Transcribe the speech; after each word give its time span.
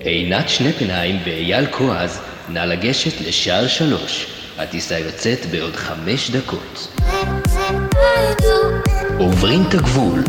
עינת 0.00 0.48
שנפנהיים 0.48 1.16
ואייל 1.24 1.66
כועז, 1.66 2.20
נא 2.48 2.58
לגשת 2.58 3.20
לשער 3.20 3.66
שלוש. 3.66 4.26
הטיסה 4.58 4.98
יוצאת 4.98 5.46
בעוד 5.50 5.76
חמש 5.76 6.30
דקות. 6.30 6.96
עוברים 9.18 9.62
את 9.68 9.74
הגבול. 9.74 10.22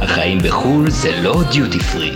החיים 0.00 0.38
בחו"ל 0.38 0.90
זה 0.90 1.20
לא 1.22 1.42
דיוטי 1.52 1.78
פרי. 1.78 2.12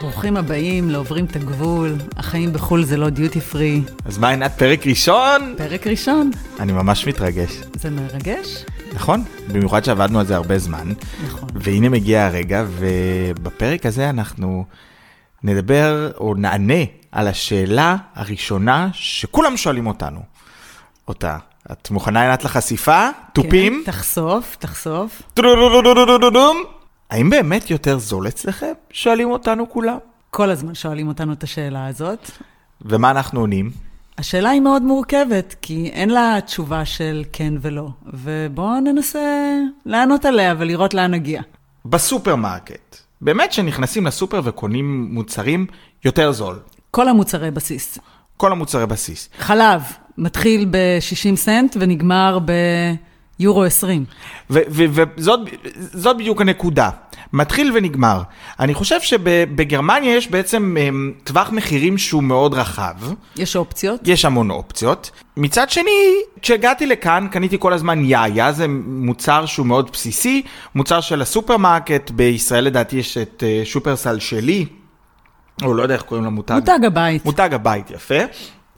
ברוכים 0.00 0.36
הבאים 0.36 0.90
לעוברים 0.90 1.24
את 1.24 1.36
הגבול, 1.36 1.96
החיים 2.16 2.52
בחו"ל 2.52 2.84
זה 2.84 2.96
לא 2.96 3.08
דיוטי 3.10 3.40
פרי. 3.40 3.80
אז 4.04 4.18
מה 4.18 4.30
עינת, 4.30 4.52
פרק 4.58 4.86
ראשון? 4.86 5.54
פרק 5.58 5.86
ראשון, 5.86 6.30
אני 6.60 6.72
ממש 6.72 7.06
מתרגש. 7.06 7.50
זה 7.74 7.90
מרגש? 7.90 8.64
נכון? 8.94 9.24
במיוחד 9.48 9.84
שעבדנו 9.84 10.20
על 10.20 10.26
זה 10.26 10.36
הרבה 10.36 10.58
זמן. 10.58 10.92
נכון. 11.24 11.48
והנה 11.54 11.88
מגיע 11.88 12.26
הרגע, 12.26 12.64
ובפרק 12.78 13.86
הזה 13.86 14.10
אנחנו 14.10 14.64
נדבר 15.44 16.12
או 16.20 16.34
נענה 16.34 16.84
על 17.12 17.28
השאלה 17.28 17.96
הראשונה 18.14 18.88
שכולם 18.92 19.56
שואלים 19.56 19.86
אותנו. 19.86 20.20
אותה. 21.08 21.38
את 21.72 21.90
מוכנה 21.90 22.22
עינת 22.22 22.44
לחשיפה? 22.44 23.08
תופים? 23.32 23.82
כן, 23.86 23.92
תחשוף, 23.92 24.56
תחשוף. 24.58 25.22
האם 27.10 27.30
באמת 27.30 27.70
יותר 27.70 27.98
זול 27.98 28.28
אצלכם? 28.28 28.72
שואלים 28.90 29.30
אותנו 29.30 29.70
כולם. 29.70 29.98
כל 30.30 30.50
הזמן 30.50 30.74
שואלים 30.74 31.08
אותנו 31.08 31.32
את 31.32 31.42
השאלה 31.42 31.86
הזאת. 31.86 32.30
ומה 32.80 33.10
אנחנו 33.10 33.40
עונים? 33.40 33.70
השאלה 34.18 34.50
היא 34.50 34.60
מאוד 34.60 34.82
מורכבת, 34.82 35.54
כי 35.62 35.90
אין 35.92 36.10
לה 36.10 36.38
תשובה 36.46 36.84
של 36.84 37.24
כן 37.32 37.54
ולא. 37.60 37.88
ובואו 38.06 38.80
ננסה 38.80 39.56
לענות 39.86 40.24
עליה 40.24 40.54
ולראות 40.58 40.94
לאן 40.94 41.10
נגיע. 41.10 41.42
בסופרמרקט. 41.84 42.96
באמת 43.22 43.52
שנכנסים 43.52 44.06
לסופר 44.06 44.40
וקונים 44.44 45.08
מוצרים 45.10 45.66
יותר 46.04 46.32
זול. 46.32 46.58
כל 46.90 47.08
המוצרי 47.08 47.50
בסיס. 47.50 47.98
כל 48.36 48.52
המוצרי 48.52 48.86
בסיס. 48.86 49.28
חלב, 49.38 49.82
מתחיל 50.18 50.66
ב-60 50.70 51.36
סנט 51.36 51.76
ונגמר 51.80 52.38
ביורו 53.42 53.64
20. 53.64 54.04
ו- 54.50 54.58
ו- 54.68 54.84
וזאת 55.16 55.40
זאת 55.92 56.16
בדיוק 56.16 56.40
הנקודה. 56.40 56.90
מתחיל 57.32 57.72
ונגמר. 57.74 58.22
אני 58.60 58.74
חושב 58.74 59.00
שבגרמניה 59.00 60.16
יש 60.16 60.30
בעצם 60.30 60.76
אמ, 60.80 61.12
טווח 61.24 61.52
מחירים 61.52 61.98
שהוא 61.98 62.22
מאוד 62.22 62.54
רחב. 62.54 62.94
יש 63.36 63.56
אופציות. 63.56 64.00
יש 64.08 64.24
המון 64.24 64.50
אופציות. 64.50 65.10
מצד 65.36 65.70
שני, 65.70 65.90
כשהגעתי 66.42 66.86
לכאן 66.86 67.26
קניתי 67.30 67.56
כל 67.58 67.72
הזמן 67.72 68.04
יאיה, 68.04 68.52
זה 68.52 68.66
מוצר 68.86 69.46
שהוא 69.46 69.66
מאוד 69.66 69.90
בסיסי, 69.92 70.42
מוצר 70.74 71.00
של 71.00 71.22
הסופרמרקט, 71.22 72.10
בישראל 72.10 72.64
לדעתי 72.64 72.96
יש 72.96 73.18
את 73.18 73.42
אה, 73.46 73.62
שופרסל 73.64 74.18
שלי, 74.18 74.66
או 75.62 75.74
לא 75.74 75.82
יודע 75.82 75.94
איך 75.94 76.02
קוראים 76.02 76.24
למותג. 76.26 76.54
מותג 76.54 76.84
הבית. 76.86 77.24
מותג 77.24 77.54
הבית, 77.54 77.90
יפה. 77.90 78.14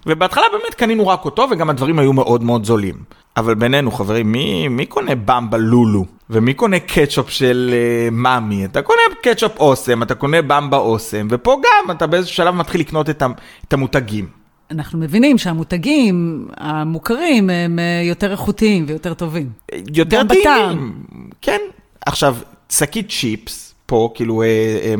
ובהתחלה 0.06 0.44
באמת 0.52 0.74
קנינו 0.74 1.08
רק 1.08 1.24
אותו, 1.24 1.46
וגם 1.50 1.70
הדברים 1.70 1.98
היו 1.98 2.12
מאוד 2.12 2.42
מאוד 2.42 2.64
זולים. 2.64 2.94
אבל 3.36 3.54
בינינו, 3.54 3.90
חברים, 3.90 4.32
מי, 4.32 4.68
מי 4.68 4.86
קונה 4.86 5.14
במבה 5.14 5.58
לולו? 5.58 6.04
ומי 6.30 6.54
קונה 6.54 6.80
קטשופ 6.80 7.30
של 7.30 7.70
אה, 7.72 8.14
מאמי? 8.14 8.64
אתה 8.64 8.82
קונה 8.82 9.00
קטשופ 9.22 9.52
אוסם, 9.58 10.02
אתה 10.02 10.14
קונה 10.14 10.42
במבה 10.42 10.76
אוסם, 10.76 11.26
ופה 11.30 11.60
גם 11.62 11.90
אתה 11.90 12.06
באיזשהו 12.06 12.36
שלב 12.36 12.54
מתחיל 12.54 12.80
לקנות 12.80 13.10
את, 13.10 13.22
את 13.68 13.72
המותגים. 13.72 14.44
אנחנו 14.70 14.98
מבינים 14.98 15.38
שהמותגים 15.38 16.48
המוכרים 16.56 17.50
הם 17.50 17.78
אה, 17.78 18.02
יותר 18.04 18.32
איכותיים 18.32 18.84
ויותר 18.88 19.14
טובים. 19.14 19.50
יותר 19.94 20.22
טעימים. 20.28 21.02
כן. 21.40 21.60
עכשיו, 22.06 22.36
שקית 22.70 23.10
צ'יפס, 23.10 23.74
פה, 23.86 24.10
כאילו, 24.14 24.42
אה, 24.42 24.46
אה, 24.82 24.94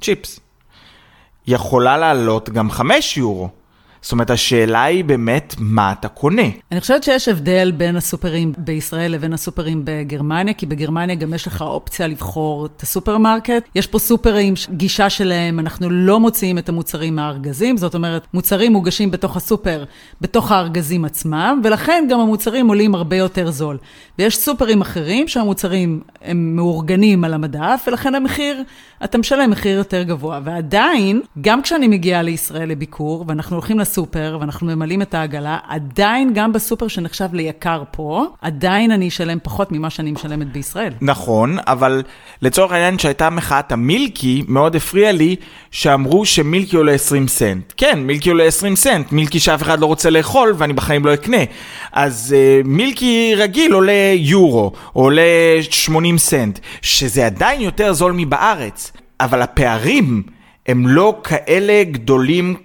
צ'יפס, 0.00 0.40
יכולה 1.46 1.98
לעלות 1.98 2.50
גם 2.50 2.70
5 2.70 3.16
יורו. 3.16 3.48
זאת 4.02 4.12
אומרת, 4.12 4.30
השאלה 4.30 4.82
היא 4.82 5.04
באמת 5.04 5.54
מה 5.58 5.92
אתה 5.92 6.08
קונה. 6.08 6.42
אני 6.72 6.80
חושבת 6.80 7.02
שיש 7.02 7.28
הבדל 7.28 7.72
בין 7.76 7.96
הסופרים 7.96 8.52
בישראל 8.58 9.12
לבין 9.12 9.32
הסופרים 9.32 9.82
בגרמניה, 9.84 10.54
כי 10.54 10.66
בגרמניה 10.66 11.16
גם 11.16 11.34
יש 11.34 11.46
לך 11.46 11.62
אופציה 11.62 12.06
לבחור 12.06 12.66
את 12.66 12.82
הסופרמרקט. 12.82 13.68
יש 13.74 13.86
פה 13.86 13.98
סופרים, 13.98 14.54
גישה 14.70 15.10
שלהם, 15.10 15.58
אנחנו 15.58 15.90
לא 15.90 16.20
מוציאים 16.20 16.58
את 16.58 16.68
המוצרים 16.68 17.16
מהארגזים, 17.16 17.76
זאת 17.76 17.94
אומרת, 17.94 18.26
מוצרים 18.34 18.72
מוגשים 18.72 19.10
בתוך 19.10 19.36
הסופר, 19.36 19.84
בתוך 20.20 20.52
הארגזים 20.52 21.04
עצמם, 21.04 21.60
ולכן 21.64 22.06
גם 22.10 22.20
המוצרים 22.20 22.68
עולים 22.68 22.94
הרבה 22.94 23.16
יותר 23.16 23.50
זול. 23.50 23.78
ויש 24.20 24.38
סופרים 24.38 24.80
אחרים 24.80 25.28
שהמוצרים 25.28 26.00
הם 26.22 26.56
מאורגנים 26.56 27.24
על 27.24 27.34
המדף, 27.34 27.84
ולכן 27.86 28.14
המחיר, 28.14 28.62
אתה 29.04 29.18
משלם 29.18 29.50
מחיר 29.50 29.78
יותר 29.78 30.02
גבוה. 30.02 30.40
ועדיין, 30.44 31.20
גם 31.40 31.62
כשאני 31.62 31.88
מגיעה 31.88 32.22
לישראל 32.22 32.68
לביקור, 32.68 33.24
ואנחנו 33.28 33.56
הולכים 33.56 33.78
לסופר, 33.78 34.38
ואנחנו 34.40 34.66
ממלאים 34.66 35.02
את 35.02 35.14
העגלה, 35.14 35.58
עדיין 35.68 36.30
גם 36.34 36.52
בסופר 36.52 36.88
שנחשב 36.88 37.28
ליקר 37.32 37.82
פה, 37.90 38.26
עדיין 38.42 38.90
אני 38.90 39.08
אשלם 39.08 39.38
פחות 39.42 39.72
ממה 39.72 39.90
שאני 39.90 40.10
משלמת 40.10 40.52
בישראל. 40.52 40.92
נכון, 41.00 41.56
אבל 41.66 42.02
לצורך 42.42 42.72
העניין 42.72 42.98
שהייתה 42.98 43.30
מחאת 43.30 43.72
המילקי, 43.72 44.42
מאוד 44.48 44.76
הפריע 44.76 45.12
לי 45.12 45.36
שאמרו 45.70 46.26
שמילקי 46.26 46.76
עולה 46.76 46.92
20 46.92 47.28
סנט. 47.28 47.72
כן, 47.76 47.98
מילקי 47.98 48.30
עולה 48.30 48.44
20 48.44 48.76
סנט, 48.76 49.12
מילקי 49.12 49.40
שאף 49.40 49.62
אחד 49.62 49.80
לא 49.80 49.86
רוצה 49.86 50.10
לאכול 50.10 50.54
ואני 50.56 50.72
בחיים 50.72 51.06
לא 51.06 51.14
אקנה. 51.14 51.42
אז 51.92 52.36
uh, 52.36 52.66
מילקי 52.68 53.34
רגיל 53.36 53.72
עולה 53.72 54.09
יורו, 54.16 54.72
עולה 54.92 55.22
80 55.70 56.18
סנט, 56.18 56.58
שזה 56.82 57.26
עדיין 57.26 57.60
יותר 57.60 57.92
זול 57.92 58.12
מבארץ. 58.16 58.92
אבל 59.20 59.42
הפערים 59.42 60.22
הם 60.66 60.88
לא 60.88 61.20
כאלה 61.24 61.84
גדולים 61.84 62.56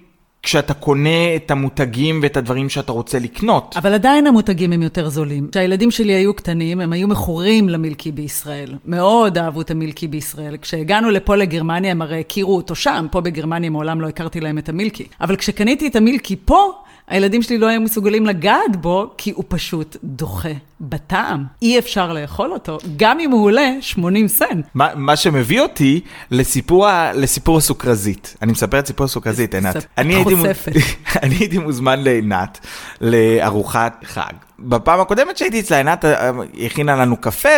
כשאתה 0.46 0.74
קונה 0.74 1.36
את 1.36 1.50
המותגים 1.50 2.20
ואת 2.22 2.36
הדברים 2.36 2.68
שאתה 2.68 2.92
רוצה 2.92 3.18
לקנות. 3.18 3.74
אבל 3.76 3.94
עדיין 3.94 4.26
המותגים 4.26 4.72
הם 4.72 4.82
יותר 4.82 5.08
זולים. 5.08 5.48
כשהילדים 5.52 5.90
שלי 5.90 6.12
היו 6.12 6.34
קטנים, 6.34 6.80
הם 6.80 6.92
היו 6.92 7.08
מכורים 7.08 7.68
למילקי 7.68 8.12
בישראל. 8.12 8.74
מאוד 8.84 9.38
אהבו 9.38 9.60
את 9.60 9.70
המילקי 9.70 10.08
בישראל. 10.08 10.56
כשהגענו 10.56 11.10
לפה 11.10 11.36
לגרמניה, 11.36 11.90
הם 11.90 12.02
הרי 12.02 12.20
הכירו 12.20 12.56
אותו 12.56 12.74
שם. 12.74 13.06
פה 13.10 13.20
בגרמניה 13.20 13.70
מעולם 13.70 14.00
לא 14.00 14.08
הכרתי 14.08 14.40
להם 14.40 14.58
את 14.58 14.68
המילקי. 14.68 15.06
אבל 15.20 15.36
כשקניתי 15.36 15.86
את 15.86 15.96
המילקי 15.96 16.36
פה, 16.44 16.72
הילדים 17.08 17.42
שלי 17.42 17.58
לא 17.58 17.66
היו 17.66 17.80
מסוגלים 17.80 18.26
לגעת 18.26 18.76
בו, 18.76 19.10
כי 19.16 19.30
הוא 19.30 19.44
פשוט 19.48 19.96
דוחה 20.04 20.52
בטעם. 20.80 21.44
אי 21.62 21.78
אפשר 21.78 22.12
לאכול 22.12 22.52
אותו, 22.52 22.78
גם 22.96 23.20
אם 23.20 23.30
הוא 23.30 23.44
עולה 23.44 23.70
80 23.80 24.28
סנט. 24.28 24.66
מה, 24.74 24.88
מה 24.94 25.16
שמביא 25.16 25.60
אותי 25.60 26.00
לסיפור, 26.30 26.86
לסיפור 27.14 27.58
הסוכרזית. 27.58 28.36
אני 28.42 28.52
מספר 28.52 28.78
את 28.78 28.86
סיפור 28.86 29.04
הסוכרזית, 29.04 29.54
עינת. 29.54 29.76
את 29.76 29.86
אני 29.98 30.14
הייתי. 30.14 30.34
אני 31.22 31.34
הייתי 31.34 31.58
מוזמן 31.58 32.00
לעינת 32.00 32.60
לארוחת 33.00 34.04
חג. 34.04 34.32
בפעם 34.58 35.00
הקודמת 35.00 35.36
שהייתי 35.36 35.60
אצלה, 35.60 35.76
עינת 35.76 36.04
אה, 36.04 36.30
הכינה 36.66 36.96
לנו 36.96 37.16
קפה, 37.16 37.48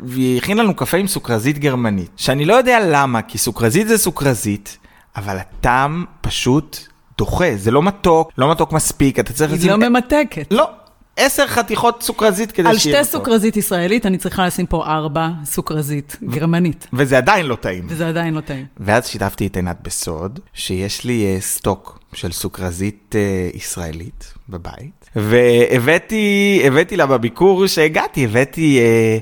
והיא 0.00 0.38
הכינה 0.38 0.62
לנו 0.62 0.74
קפה 0.74 0.96
עם 0.96 1.06
סוכרזית 1.06 1.58
גרמנית. 1.58 2.10
שאני 2.16 2.44
לא 2.44 2.54
יודע 2.54 2.78
למה, 2.90 3.22
כי 3.22 3.38
סוכרזית 3.38 3.88
זה 3.88 3.98
סוכרזית, 3.98 4.78
אבל 5.16 5.36
הטעם 5.36 6.04
פשוט 6.20 6.78
דוחה. 7.18 7.50
זה 7.56 7.70
לא 7.70 7.82
מתוק, 7.82 8.30
לא 8.38 8.50
מתוק 8.50 8.72
מספיק, 8.72 9.18
אתה 9.18 9.32
צריך 9.32 9.52
היא 9.52 9.70
לא 9.70 9.76
ממתקת. 9.76 10.46
לא, 10.50 10.70
עשר 11.16 11.46
חתיכות 11.46 12.02
סוכרזית 12.02 12.52
כדי 12.52 12.68
על 12.68 12.78
שיהיה 12.78 13.04
שתי 13.04 13.10
מתוק. 13.10 13.20
סוכרזית 13.20 13.56
ישראלית, 13.56 14.06
אני 14.06 14.18
צריכה 14.18 14.46
לשים 14.46 14.66
פה 14.66 14.84
ארבע 14.86 15.28
סוכרזית 15.44 16.16
גרמנית. 16.24 16.86
וזה 16.92 17.18
עדיין 17.18 17.46
לא 17.46 17.56
טעים. 17.56 17.86
וזה 17.88 18.08
עדיין 18.08 18.34
לא 18.34 18.40
טעים. 18.40 18.66
ואז 18.80 19.08
שיתפתי 19.08 19.46
את 19.46 19.56
עינת 19.56 19.76
בסוד, 19.82 20.40
שיש 20.54 21.04
לי 21.04 21.24
אה, 21.24 21.40
סטוק 21.40 21.98
של 22.12 22.32
סוכרזית 22.32 23.14
אה, 23.18 23.50
ישראלית 23.54 24.34
בבית, 24.48 25.10
והבאתי 25.16 26.62
הבאתי 26.66 26.96
לה 26.96 27.06
בביקור 27.06 27.66
שהגעתי, 27.66 28.24
הבאתי, 28.24 28.78
אה, 28.80 29.18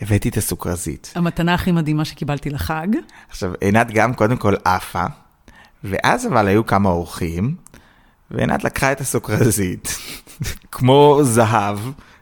הבאתי 0.00 0.28
את 0.28 0.36
הסוכרזית. 0.36 1.12
המתנה 1.14 1.54
הכי 1.54 1.72
מדהימה 1.72 2.04
שקיבלתי 2.04 2.50
לחג. 2.50 2.88
עכשיו, 3.28 3.52
עינת 3.60 3.90
גם 3.90 4.14
קודם 4.14 4.36
כל 4.36 4.54
עפה, 4.64 5.04
ואז 5.84 6.26
אבל 6.26 6.48
היו 6.48 6.66
כמה 6.66 6.88
אורחים, 6.88 7.54
ועינת 8.30 8.64
לקחה 8.64 8.92
את 8.92 9.00
הסוכרזית, 9.00 9.98
כמו 10.72 11.18
זהב 11.22 11.78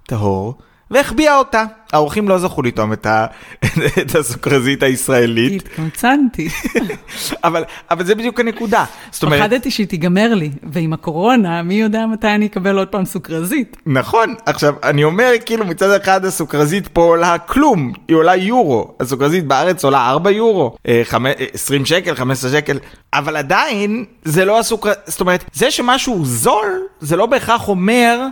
טהור, 0.06 0.54
והחביאה 0.92 1.38
אותה. 1.38 1.64
האורחים 1.92 2.28
לא 2.28 2.38
זכו 2.38 2.62
לטעום 2.62 2.92
את, 2.92 3.06
ה... 3.06 3.26
את 4.02 4.14
הסוכרזית 4.14 4.82
הישראלית, 4.82 5.62
התקמצנתי. 5.62 6.48
אבל, 7.44 7.64
אבל 7.90 8.04
זה 8.04 8.14
בדיוק 8.14 8.40
הנקודה. 8.40 8.84
זאת 9.10 9.22
אומרת, 9.22 9.40
פחדתי 9.40 9.70
שהיא 9.70 9.86
תיגמר 9.86 10.34
לי, 10.34 10.50
ועם 10.62 10.92
הקורונה, 10.92 11.62
מי 11.62 11.74
יודע 11.74 12.06
מתי 12.06 12.28
אני 12.28 12.46
אקבל 12.46 12.78
עוד 12.78 12.88
פעם 12.88 13.04
סוכרזית. 13.04 13.76
נכון, 13.86 14.34
עכשיו 14.46 14.74
אני 14.82 15.04
אומר 15.04 15.30
כאילו 15.44 15.66
מצד 15.66 15.90
אחד 16.02 16.24
הסוכרזית 16.24 16.88
פה 16.88 17.02
עולה 17.02 17.38
כלום, 17.38 17.92
היא 18.08 18.16
עולה 18.16 18.36
יורו, 18.36 18.94
הסוכרזית 19.00 19.46
בארץ 19.46 19.84
עולה 19.84 20.10
4 20.10 20.30
יורו, 20.30 20.76
אה, 20.88 21.00
חמ... 21.04 21.26
אה, 21.26 21.32
20 21.52 21.86
שקל, 21.86 22.14
15 22.14 22.50
שקל, 22.50 22.78
אבל 23.12 23.36
עדיין 23.36 24.04
זה 24.24 24.44
לא 24.44 24.58
הסוכר... 24.58 24.92
זאת 25.06 25.20
אומרת, 25.20 25.44
זה 25.52 25.70
שמשהו 25.70 26.24
זול, 26.24 26.80
זה 27.00 27.16
לא 27.16 27.26
בהכרח 27.26 27.68
אומר 27.68 28.26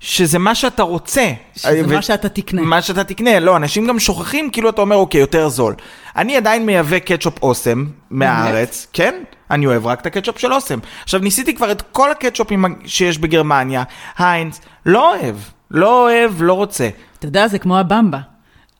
שזה 0.00 0.38
מה 0.38 0.54
שאתה 0.54 0.82
רוצה. 0.82 1.32
שזה 1.56 1.82
ו- 1.86 1.94
מה 1.94 2.02
שאתה 2.02 2.28
תקנה. 2.28 2.62
מה 2.62 2.82
שאתה 2.82 3.04
תקנה, 3.04 3.40
לא, 3.40 3.56
אנשים 3.56 3.86
גם 3.86 3.98
שוכחים, 3.98 4.50
כאילו 4.50 4.70
אתה 4.70 4.80
אומר, 4.80 4.96
אוקיי, 4.96 5.20
יותר 5.20 5.48
זול. 5.48 5.74
אני 6.16 6.36
עדיין 6.36 6.66
מייבא 6.66 6.98
קטשופ 6.98 7.42
אוסם 7.42 7.84
מהארץ, 8.10 8.86
כן? 8.92 9.14
אני 9.50 9.66
אוהב 9.66 9.86
רק 9.86 10.00
את 10.00 10.06
הקטשופ 10.06 10.38
של 10.38 10.52
אוסם. 10.52 10.78
עכשיו, 11.02 11.20
ניסיתי 11.20 11.54
כבר 11.54 11.72
את 11.72 11.82
כל 11.92 12.10
הקטשופים 12.10 12.64
שיש 12.84 13.18
בגרמניה, 13.18 13.82
היינץ, 14.18 14.60
לא 14.86 15.14
אוהב, 15.14 15.36
לא 15.70 16.02
אוהב, 16.02 16.42
לא 16.42 16.52
רוצה. 16.52 16.88
אתה 17.18 17.26
יודע, 17.26 17.48
זה 17.48 17.58
כמו 17.58 17.78
הבמבה. 17.78 18.18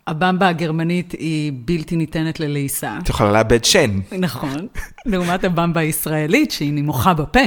הבמבה 0.06 0.48
הגרמנית 0.48 1.12
היא 1.12 1.52
בלתי 1.54 1.96
ניתנת 1.96 2.40
ללעיסה. 2.40 2.98
את 3.02 3.08
יכולה 3.08 3.32
לאבד 3.32 3.64
שן. 3.64 3.90
נכון. 4.18 4.66
לעומת 5.06 5.44
הבמבה 5.44 5.80
הישראלית, 5.80 6.50
שהיא 6.50 6.72
נמוכה 6.72 7.14
בפה. 7.14 7.40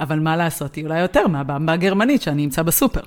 אבל 0.00 0.18
מה 0.18 0.36
לעשות, 0.36 0.74
היא 0.74 0.84
אולי 0.84 1.00
יותר 1.00 1.26
מהבמבה 1.26 1.72
הגרמנית 1.72 2.22
שאני 2.22 2.44
אמצא 2.44 2.62
בסופר. 2.62 3.00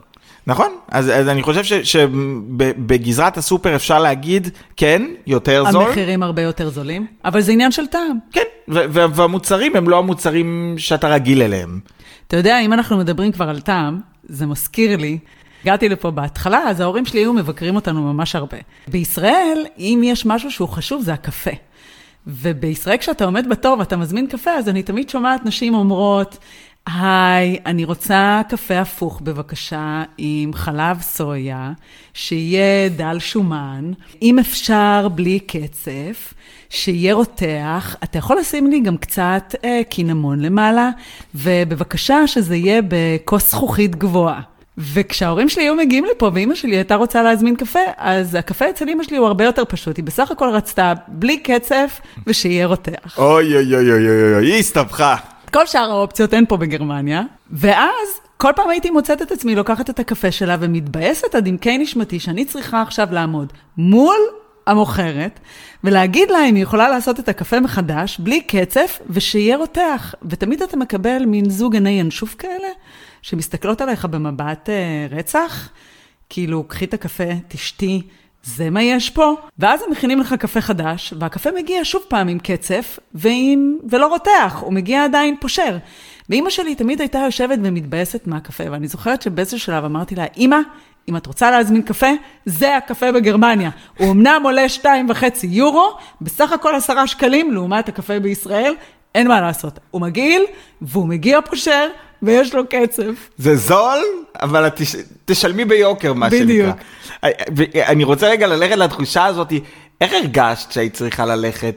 נכון, 0.48 0.68
אז, 0.92 1.10
אז 1.10 1.30
אני 1.30 1.44
חושב 1.44 1.84
שבגזרת 1.84 3.38
הסופר 3.38 3.76
אפשר 3.76 4.00
להגיד, 4.00 4.50
כן, 4.78 5.02
יותר 5.28 5.64
זול. 5.72 5.84
המחירים 5.84 6.24
הרבה 6.24 6.42
יותר 6.42 6.70
זולים, 6.70 7.08
אבל 7.26 7.42
זה 7.42 7.52
עניין 7.52 7.72
של 7.72 7.88
טעם. 7.88 8.18
כן, 8.32 8.42
והמוצרים 8.68 9.76
הם 9.76 9.90
לא 9.90 9.98
המוצרים 9.98 10.76
שאתה 10.78 11.08
רגיל 11.08 11.42
אליהם. 11.42 11.80
אתה 12.28 12.38
יודע, 12.38 12.60
אם 12.60 12.74
אנחנו 12.74 12.98
מדברים 12.98 13.32
כבר 13.32 13.50
על 13.50 13.62
טעם, 13.62 14.00
זה 14.24 14.46
מזכיר 14.46 14.98
לי, 14.98 15.18
הגעתי 15.64 15.90
לפה 15.90 16.12
בהתחלה, 16.12 16.60
אז 16.70 16.80
ההורים 16.80 17.06
שלי 17.06 17.20
היו 17.20 17.34
מבקרים 17.34 17.76
אותנו 17.76 18.14
ממש 18.14 18.36
הרבה. 18.36 18.58
בישראל, 18.88 19.66
אם 19.78 20.02
יש 20.04 20.26
משהו 20.26 20.52
שהוא 20.52 20.70
חשוב, 20.70 21.02
זה 21.02 21.14
הקפה. 21.14 21.52
ובישראל, 22.28 22.98
כשאתה 22.98 23.26
עומד 23.26 23.50
בתור 23.50 23.80
ואתה 23.80 23.98
מזמין 23.98 24.28
קפה, 24.28 24.52
אז 24.52 24.70
אני 24.70 24.84
תמיד 24.84 25.10
שומעת 25.10 25.46
נשים 25.46 25.76
אומרות, 25.76 26.38
היי, 26.88 27.58
אני 27.66 27.86
רוצה 27.86 28.42
קפה 28.50 28.80
הפוך 28.80 29.22
בבקשה, 29.24 30.04
עם 30.18 30.54
חלב 30.54 31.02
סויה, 31.02 31.72
שיהיה 32.14 32.90
דל 32.90 33.20
שומן, 33.20 33.92
אם 34.22 34.40
אפשר 34.40 35.08
בלי 35.16 35.40
קצף, 35.40 36.34
שיהיה 36.70 37.14
רותח, 37.14 37.96
אתה 38.04 38.18
יכול 38.18 38.38
לשים 38.40 38.72
לי 38.72 38.80
גם 38.80 38.98
קצת 38.98 39.56
אה, 39.64 39.82
קינמון 39.90 40.40
למעלה, 40.40 40.90
ובבקשה 41.36 42.28
שזה 42.28 42.56
יהיה 42.56 42.82
בכוס 42.88 43.52
זכוכית 43.52 43.96
גבוהה. 43.96 44.42
וכשההורים 44.78 45.50
שלי 45.50 45.64
היו 45.64 45.76
מגיעים 45.76 46.06
לפה, 46.16 46.32
ואימא 46.34 46.56
שלי 46.56 46.76
הייתה 46.76 46.96
רוצה 46.96 47.24
להזמין 47.24 47.56
קפה, 47.56 47.80
אז 47.98 48.36
הקפה 48.36 48.70
אצל 48.70 48.88
אימא 48.88 49.04
שלי 49.04 49.18
הוא 49.18 49.28
הרבה 49.28 49.44
יותר 49.44 49.66
פשוט. 49.66 49.98
היא 49.98 50.06
בסך 50.06 50.32
הכל 50.32 50.50
רצתה 50.50 50.94
בלי 51.08 51.38
קצף 51.38 52.02
ושיהיה 52.28 52.66
רותח. 52.66 53.16
אוי 53.18 53.56
אוי 53.56 53.76
אוי 53.76 53.92
אוי 53.92 54.34
אוי 54.36 54.46
היא 54.52 54.60
הסתבכה. 54.60 55.16
כל 55.54 55.68
שאר 55.68 55.92
האופציות 55.92 56.34
אין 56.34 56.46
פה 56.46 56.58
בגרמניה, 56.58 57.22
ואז 57.52 58.08
כל 58.38 58.52
פעם 58.56 58.70
הייתי 58.70 58.90
מוצאת 58.90 59.22
את 59.22 59.32
עצמי 59.32 59.56
לוקחת 59.56 59.90
את 59.90 60.00
הקפה 60.00 60.32
שלה 60.32 60.58
ומתבאסת 60.60 61.36
עד 61.36 61.48
עמקי 61.48 61.78
נשמתי 61.78 62.20
שאני 62.20 62.46
צריכה 62.46 62.82
עכשיו 62.82 63.08
לעמוד 63.12 63.54
מול 63.78 64.16
המוכרת 64.68 65.40
ולהגיד 65.84 66.32
לה 66.32 66.46
אם 66.46 66.56
היא 66.56 66.64
יכולה 66.64 66.90
לעשות 66.90 67.20
את 67.20 67.30
הקפה 67.30 67.60
מחדש 67.60 68.20
בלי 68.20 68.42
קצף 68.42 69.00
ושיהיה 69.10 69.58
רותח. 69.58 70.16
ותמיד 70.30 70.62
אתה 70.62 70.78
מקבל 70.78 71.26
מין 71.26 71.50
זוג 71.50 71.74
עיני 71.74 71.90
ינשוף 71.90 72.36
כאלה 72.36 72.68
שמסתכלות 73.22 73.82
עליך 73.82 74.06
במבט 74.06 74.70
אה, 74.70 75.08
רצח, 75.18 75.70
כאילו 76.30 76.64
קחי 76.64 76.86
את 76.86 76.94
הקפה, 76.94 77.30
תשתי. 77.48 78.02
זה 78.44 78.70
מה 78.70 78.84
יש 78.84 79.10
פה? 79.10 79.36
ואז 79.60 79.82
הם 79.82 79.92
מכינים 79.92 80.20
לך 80.20 80.34
קפה 80.34 80.62
חדש, 80.62 81.14
והקפה 81.20 81.50
מגיע 81.52 81.80
שוב 81.84 82.02
פעם 82.08 82.28
עם 82.28 82.40
קצף, 82.40 83.00
ועם... 83.14 83.78
ולא 83.90 84.08
רותח, 84.08 84.58
הוא 84.62 84.74
מגיע 84.74 85.04
עדיין 85.04 85.36
פושר. 85.40 85.78
ואימא 86.30 86.50
שלי 86.50 86.76
תמיד 86.76 87.00
הייתה 87.02 87.20
יושבת 87.20 87.60
ומתבאסת 87.64 88.28
מהקפה, 88.28 88.64
ואני 88.72 88.88
זוכרת 88.88 89.22
שבאיזשהו 89.22 89.60
שלב 89.60 89.86
אמרתי 89.86 90.16
לה, 90.16 90.26
אימא, 90.38 90.58
אם 91.10 91.18
את 91.18 91.26
רוצה 91.26 91.52
להזמין 91.52 91.82
קפה, 91.82 92.08
זה 92.46 92.78
הקפה 92.78 93.12
בגרמניה. 93.12 93.70
הוא 93.98 94.12
אמנם 94.12 94.42
עולה 94.44 94.70
שתיים 94.70 95.10
וחצי 95.10 95.48
יורו, 95.48 95.98
בסך 96.22 96.52
הכל 96.52 96.76
עשרה 96.76 97.08
שקלים, 97.08 97.52
לעומת 97.52 97.90
הקפה 97.90 98.20
בישראל, 98.20 98.74
אין 99.16 99.28
מה 99.28 99.42
לעשות. 99.42 99.80
הוא 99.92 100.02
מגעיל, 100.02 100.44
והוא 100.82 101.08
מגיע 101.08 101.42
פושר, 101.42 101.88
ויש 102.24 102.56
לו 102.56 102.64
קצף. 102.68 103.30
זה 103.38 103.56
זול, 103.56 104.00
אבל 104.42 104.68
את 104.68 104.76
תש... 104.76 104.96
תשלמי 105.26 105.66
ביוקר, 105.66 106.14
מה 106.14 106.30
בדיוק. 106.30 106.78
שנקרא. 107.24 107.86
אני 107.88 108.04
רוצה 108.04 108.28
רגע 108.30 108.48
ללכת 108.48 108.78
לתחושה 108.78 109.26
הזאת, 109.26 109.54
איך 110.02 110.14
הרגשת 110.14 110.72
שהיית 110.72 110.94
צריכה 110.94 111.26
ללכת 111.26 111.76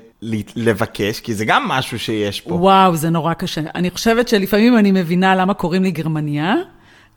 לבקש? 0.56 1.20
כי 1.20 1.34
זה 1.34 1.44
גם 1.44 1.68
משהו 1.68 1.98
שיש 1.98 2.40
פה. 2.40 2.54
וואו, 2.54 2.96
זה 2.96 3.10
נורא 3.10 3.34
קשה. 3.34 3.60
אני 3.74 3.90
חושבת 3.90 4.28
שלפעמים 4.28 4.78
אני 4.78 4.92
מבינה 4.92 5.34
למה 5.36 5.54
קוראים 5.54 5.82
לי 5.82 5.90
גרמניה. 5.90 6.54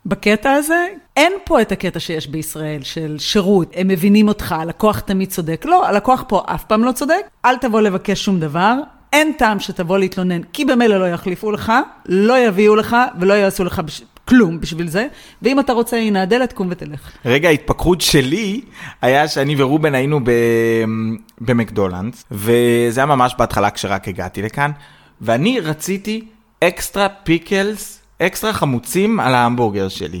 בקטע 0.06 0.52
הזה, 0.52 0.86
אין 1.16 1.32
פה 1.44 1.60
את 1.60 1.72
הקטע 1.72 2.00
שיש 2.00 2.26
בישראל 2.26 2.82
של 2.82 3.16
שירות, 3.18 3.72
הם 3.76 3.88
מבינים 3.88 4.28
אותך, 4.28 4.52
הלקוח 4.52 5.00
תמיד 5.00 5.28
צודק. 5.28 5.64
לא, 5.64 5.86
הלקוח 5.86 6.24
פה 6.28 6.42
אף 6.46 6.64
פעם 6.64 6.84
לא 6.84 6.92
צודק, 6.92 7.20
אל 7.44 7.56
תבוא 7.56 7.80
לבקש 7.80 8.24
שום 8.24 8.40
דבר, 8.40 8.74
אין 9.12 9.32
טעם 9.38 9.60
שתבוא 9.60 9.98
להתלונן, 9.98 10.42
כי 10.42 10.64
במילא 10.64 11.00
לא 11.00 11.08
יחליפו 11.08 11.50
לך, 11.50 11.72
לא 12.06 12.46
יביאו 12.46 12.76
לך 12.76 12.96
ולא 13.20 13.34
יעשו 13.34 13.64
לך 13.64 13.78
בש... 13.78 14.02
כלום 14.24 14.60
בשביל 14.60 14.88
זה, 14.88 15.06
ואם 15.42 15.60
אתה 15.60 15.72
רוצה, 15.72 15.96
הנה 15.96 16.22
הדלת, 16.22 16.52
קום 16.52 16.68
ותלך. 16.70 17.10
רגע 17.24 17.48
ההתפקרות 17.48 18.00
שלי 18.00 18.60
היה 19.02 19.28
שאני 19.28 19.54
ורובן 19.58 19.94
היינו 19.94 20.20
ב... 20.24 20.30
במקדונלדס, 21.40 22.24
וזה 22.30 23.00
היה 23.00 23.06
ממש 23.06 23.34
בהתחלה 23.38 23.70
כשרק 23.70 24.08
הגעתי 24.08 24.42
לכאן, 24.42 24.70
ואני 25.20 25.60
רציתי 25.60 26.24
extra 26.64 27.08
pickles, 27.08 28.00
אקסטרה 28.22 28.52
חמוצים 28.52 29.20
על 29.20 29.34
ההמבורגר 29.34 29.88
שלי. 29.88 30.20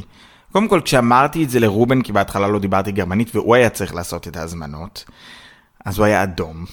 קודם 0.52 0.68
כל, 0.68 0.80
כשאמרתי 0.84 1.44
את 1.44 1.50
זה 1.50 1.60
לרובן, 1.60 2.02
כי 2.02 2.12
בהתחלה 2.12 2.48
לא 2.48 2.58
דיברתי 2.58 2.92
גרמנית, 2.92 3.36
והוא 3.36 3.54
היה 3.54 3.70
צריך 3.70 3.94
לעשות 3.94 4.28
את 4.28 4.36
ההזמנות, 4.36 5.04
אז 5.84 5.98
הוא 5.98 6.06
היה 6.06 6.22
אדום. 6.22 6.64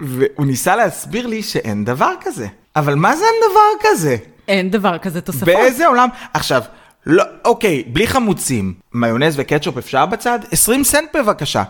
והוא 0.00 0.46
ניסה 0.46 0.76
להסביר 0.76 1.26
לי 1.26 1.42
שאין 1.42 1.84
דבר 1.84 2.12
כזה. 2.20 2.46
אבל 2.76 2.94
מה 2.94 3.16
זה 3.16 3.24
אין 3.24 3.50
דבר 3.50 3.88
כזה? 3.90 4.16
אין 4.48 4.70
דבר 4.70 4.98
כזה 4.98 5.20
תוספות. 5.20 5.44
באיזה 5.44 5.86
עולם? 5.86 6.08
עכשיו, 6.34 6.62
לא, 7.06 7.24
אוקיי, 7.44 7.84
בלי 7.86 8.06
חמוצים, 8.06 8.74
מיונז 8.94 9.34
וקטשופ 9.36 9.78
אפשר 9.78 10.06
בצד? 10.06 10.38
20 10.50 10.84
סנט 10.84 11.16
בבקשה. 11.16 11.62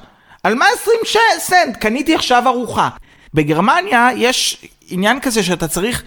על 0.43 0.55
מה 0.55 0.65
20 0.75 0.97
ש... 1.05 1.17
סנט? 1.39 1.77
קניתי 1.77 2.15
עכשיו 2.15 2.43
ארוחה. 2.47 2.89
בגרמניה 3.35 4.09
יש 4.17 4.67
עניין 4.89 5.21
כזה 5.21 5.43
שאתה 5.43 5.69
צריך, 5.69 6.03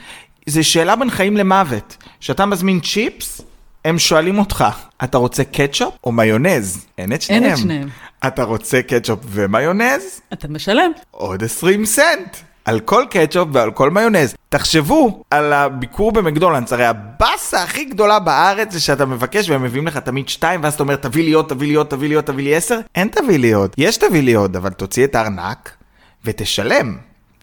זה 0.45 0.63
שאלה 0.63 0.95
בין 0.95 1.09
חיים 1.09 1.37
למוות. 1.37 1.97
כשאתה 2.19 2.45
מזמין 2.45 2.79
צ'יפס, 2.79 3.41
הם 3.85 3.99
שואלים 3.99 4.39
אותך, 4.39 4.65
אתה 5.03 5.17
רוצה 5.17 5.43
קטשופ 5.43 5.93
או 6.03 6.11
מיונז? 6.11 6.85
אין 6.97 7.13
את 7.13 7.21
שניהם. 7.21 7.43
אין 7.43 7.53
את 7.53 7.57
שניהם. 7.57 7.89
אתה 8.27 8.43
רוצה 8.43 8.81
קטשופ 8.81 9.19
ומיונז? 9.25 10.21
אתה 10.33 10.47
משלם. 10.47 10.91
עוד 11.11 11.43
20 11.43 11.85
סנט. 11.85 12.37
על 12.65 12.79
כל 12.79 13.03
קטשופ 13.09 13.49
ועל 13.51 13.71
כל 13.71 13.89
מיונז. 13.89 14.35
תחשבו 14.49 15.23
על 15.31 15.53
הביקור 15.53 16.11
במקדולנדס, 16.11 16.73
הרי 16.73 16.85
הבאסה 16.85 17.63
הכי 17.63 17.85
גדולה 17.85 18.19
בארץ 18.19 18.71
זה 18.71 18.79
שאתה 18.79 19.05
מבקש 19.05 19.49
והם 19.49 19.63
מביאים 19.63 19.87
לך 19.87 19.97
תמיד 19.97 20.29
שתיים 20.29 20.63
ואז 20.63 20.73
אתה 20.73 20.83
אומר 20.83 20.95
תביא 20.95 21.23
לי 21.23 21.31
עוד, 21.31 21.45
תביא 21.47 21.67
לי 21.67 21.73
עוד, 21.73 21.87
תביא 21.87 22.09
לי 22.09 22.15
עוד, 22.15 22.23
תביא 22.23 22.43
לי 22.43 22.55
עשר. 22.55 22.79
אין 22.95 23.07
תביא 23.07 23.39
לי 23.39 23.53
עוד. 23.53 23.71
יש 23.77 23.97
תביא 23.97 24.21
לי 24.21 24.33
עוד, 24.33 24.55
אבל 24.55 24.69
תוציא 24.69 25.03
את 25.03 25.15
הארנק 25.15 25.71
ותשלם. 26.25 26.97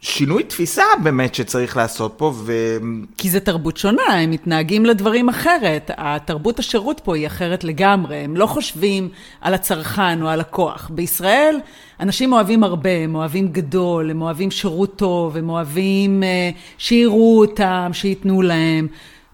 שינוי 0.06 0.42
תפיסה 0.42 0.82
באמת 1.02 1.34
שצריך 1.34 1.76
לעשות 1.76 2.14
פה, 2.16 2.32
ו... 2.36 2.76
כי 3.18 3.30
זה 3.30 3.40
תרבות 3.40 3.76
שונה, 3.76 4.02
הם 4.02 4.30
מתנהגים 4.30 4.86
לדברים 4.86 5.28
אחרת. 5.28 5.90
התרבות 5.96 6.58
השירות 6.58 7.00
פה 7.04 7.16
היא 7.16 7.26
אחרת 7.26 7.64
לגמרי. 7.64 8.16
הם 8.16 8.36
לא 8.36 8.46
חושבים 8.46 9.08
על 9.40 9.54
הצרכן 9.54 10.22
או 10.22 10.28
הלקוח. 10.28 10.90
בישראל 10.94 11.60
אנשים 12.00 12.32
אוהבים 12.32 12.64
הרבה, 12.64 12.90
הם 12.90 13.14
אוהבים 13.14 13.48
גדול, 13.48 14.10
הם 14.10 14.22
אוהבים 14.22 14.50
שירות 14.50 14.96
טוב, 14.96 15.36
הם 15.36 15.48
אוהבים 15.48 16.22
uh, 16.22 16.58
שיראו 16.78 17.40
אותם, 17.40 17.90
שייתנו 17.92 18.42
להם. 18.42 18.88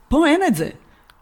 פה 0.08 0.26
אין 0.26 0.40
את 0.46 0.54
זה. 0.54 0.68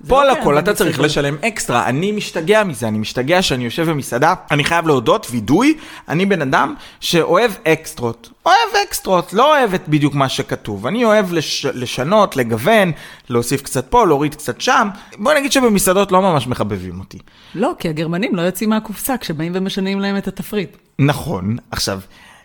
זה 0.01 0.09
פה 0.09 0.25
לא 0.25 0.31
על 0.31 0.31
הכל 0.31 0.59
אתה 0.59 0.75
צריך. 0.75 1.01
לשלם 1.01 1.37
אקסטרה, 1.45 1.89
אני 1.89 2.13
משתגע 2.13 2.65
מזה, 2.65 2.89
אני 2.89 2.99
משתגע 2.99 3.43
שאני 3.43 3.65
יושב 3.65 3.91
במסעדה, 3.91 4.35
אני 4.51 4.65
חייב 4.65 4.87
להודות, 4.87 5.27
וידוי, 5.31 5.79
אני 6.09 6.27
בן 6.27 6.43
אדם 6.43 6.75
שאוהב 7.01 7.51
אקסטרות, 7.65 8.31
אוהב 8.47 8.57
אקסטרות, 8.89 9.33
לא 9.33 9.57
אוהב 9.57 9.75
את 9.75 9.89
בדיוק 9.89 10.15
מה 10.15 10.29
שכתוב, 10.29 10.87
אני 10.87 11.05
אוהב 11.05 11.33
לש... 11.33 11.67
לשנות, 11.67 12.37
לגוון, 12.37 12.93
להוסיף 13.29 13.63
קצת 13.63 13.87
פה, 13.91 14.07
להוריד 14.07 14.35
קצת 14.35 14.61
שם, 14.61 14.89
בוא 15.19 15.35
נגיד 15.35 15.53
שבמסעדות 15.53 16.13
לא 16.13 16.23
ממש 16.23 16.47
מחבבים 16.47 17.01
אותי. 17.01 17.19
לא, 17.55 17.73
כי 17.79 17.89
הגרמנים 17.89 18.35
לא 18.35 18.43
יוצאים 18.43 18.71
מהקופסה 18.71 19.17
כשבאים 19.17 19.53
ומשנים 19.55 20.01
להם 20.01 20.17
את 20.17 20.29
התפריט. 20.29 20.77
נכון, 20.99 21.57
עכשיו, 21.71 22.01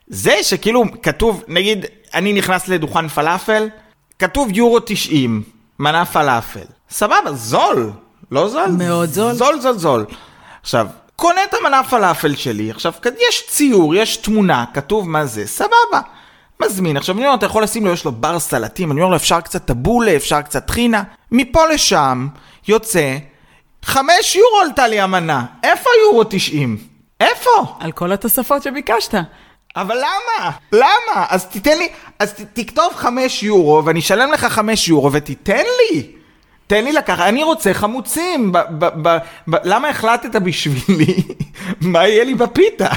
זה 0.08 0.34
שכאילו 0.42 0.84
כתוב, 1.02 1.44
נגיד, 1.48 1.86
אני 2.14 2.34
נכנס 2.34 2.68
לדוכן 2.68 3.08
פלאפל, 3.08 3.68
כתוב 4.20 4.50
יורו 4.54 4.80
90, 4.80 5.44
מנה 5.80 6.06
פלאפל. 6.06 6.66
סבבה, 6.90 7.34
זול, 7.34 7.92
לא 8.32 8.50
זול? 8.50 8.68
מאוד 8.68 9.10
זול. 9.10 9.34
זול, 9.34 9.60
זול, 9.60 9.78
זול. 9.78 10.06
עכשיו, 10.62 10.88
קונה 11.16 11.44
את 11.44 11.54
המנה 11.54 11.84
פלאפל 11.84 12.36
שלי, 12.36 12.72
עכשיו, 12.72 12.94
יש 13.30 13.48
ציור, 13.48 13.96
יש 13.96 14.18
תמונה, 14.18 14.66
כתוב 14.74 15.10
מה 15.10 15.26
זה, 15.26 15.48
סבבה. 15.48 16.02
מזמין, 16.62 16.98
עכשיו 16.98 17.18
אני 17.18 17.26
אומר, 17.26 17.36
אתה 17.38 17.46
יכול 17.46 17.64
לשים 17.64 17.86
לו, 17.86 17.92
יש 17.92 18.06
לו 18.06 18.12
בר 18.12 18.40
סלטים, 18.40 18.92
אני 18.92 19.02
אומר 19.02 19.12
לו, 19.12 19.16
אפשר 19.16 19.42
קצת 19.42 19.66
טבולה, 19.66 20.16
אפשר 20.16 20.42
קצת 20.42 20.66
טחינה. 20.68 21.04
מפה 21.32 21.66
לשם, 21.66 22.28
יוצא, 22.68 23.18
חמש 23.84 24.36
יורו 24.36 24.60
עלתה 24.66 24.88
לי 24.88 25.00
המנה. 25.00 25.46
איפה 25.64 25.90
יורו 26.06 26.24
90? 26.24 26.78
איפה? 27.20 27.76
על 27.80 27.92
כל 27.92 28.12
התוספות 28.12 28.64
שביקשת. 28.64 29.16
אבל 29.76 29.96
למה? 29.96 30.52
למה? 30.72 31.26
אז 31.30 31.46
תיתן 31.46 31.78
לי, 31.78 31.88
אז 32.20 32.34
ת, 32.34 32.42
תכתוב 32.54 32.94
חמש 32.96 33.44
יורו 33.44 33.86
ואני 33.86 34.00
אשלם 34.00 34.32
לך 34.32 34.46
חמש 34.46 34.88
יורו 34.88 35.12
ותיתן 35.14 35.64
לי. 35.80 36.12
תן 36.68 36.84
לי 36.84 36.94
לקחת, 36.94 37.20
אני 37.20 37.44
רוצה 37.44 37.74
חמוצים. 37.74 38.52
ב, 38.52 38.58
ב, 38.58 38.86
ב, 38.86 39.18
ב, 39.48 39.56
למה 39.64 39.90
החלטת 39.90 40.36
בשבילי 40.36 41.16
מה 41.82 42.08
יהיה 42.08 42.24
לי 42.24 42.36
בפיתה? 42.36 42.90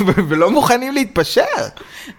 ולא 0.28 0.50
מוכנים 0.50 0.92
להתפשר. 0.92 1.42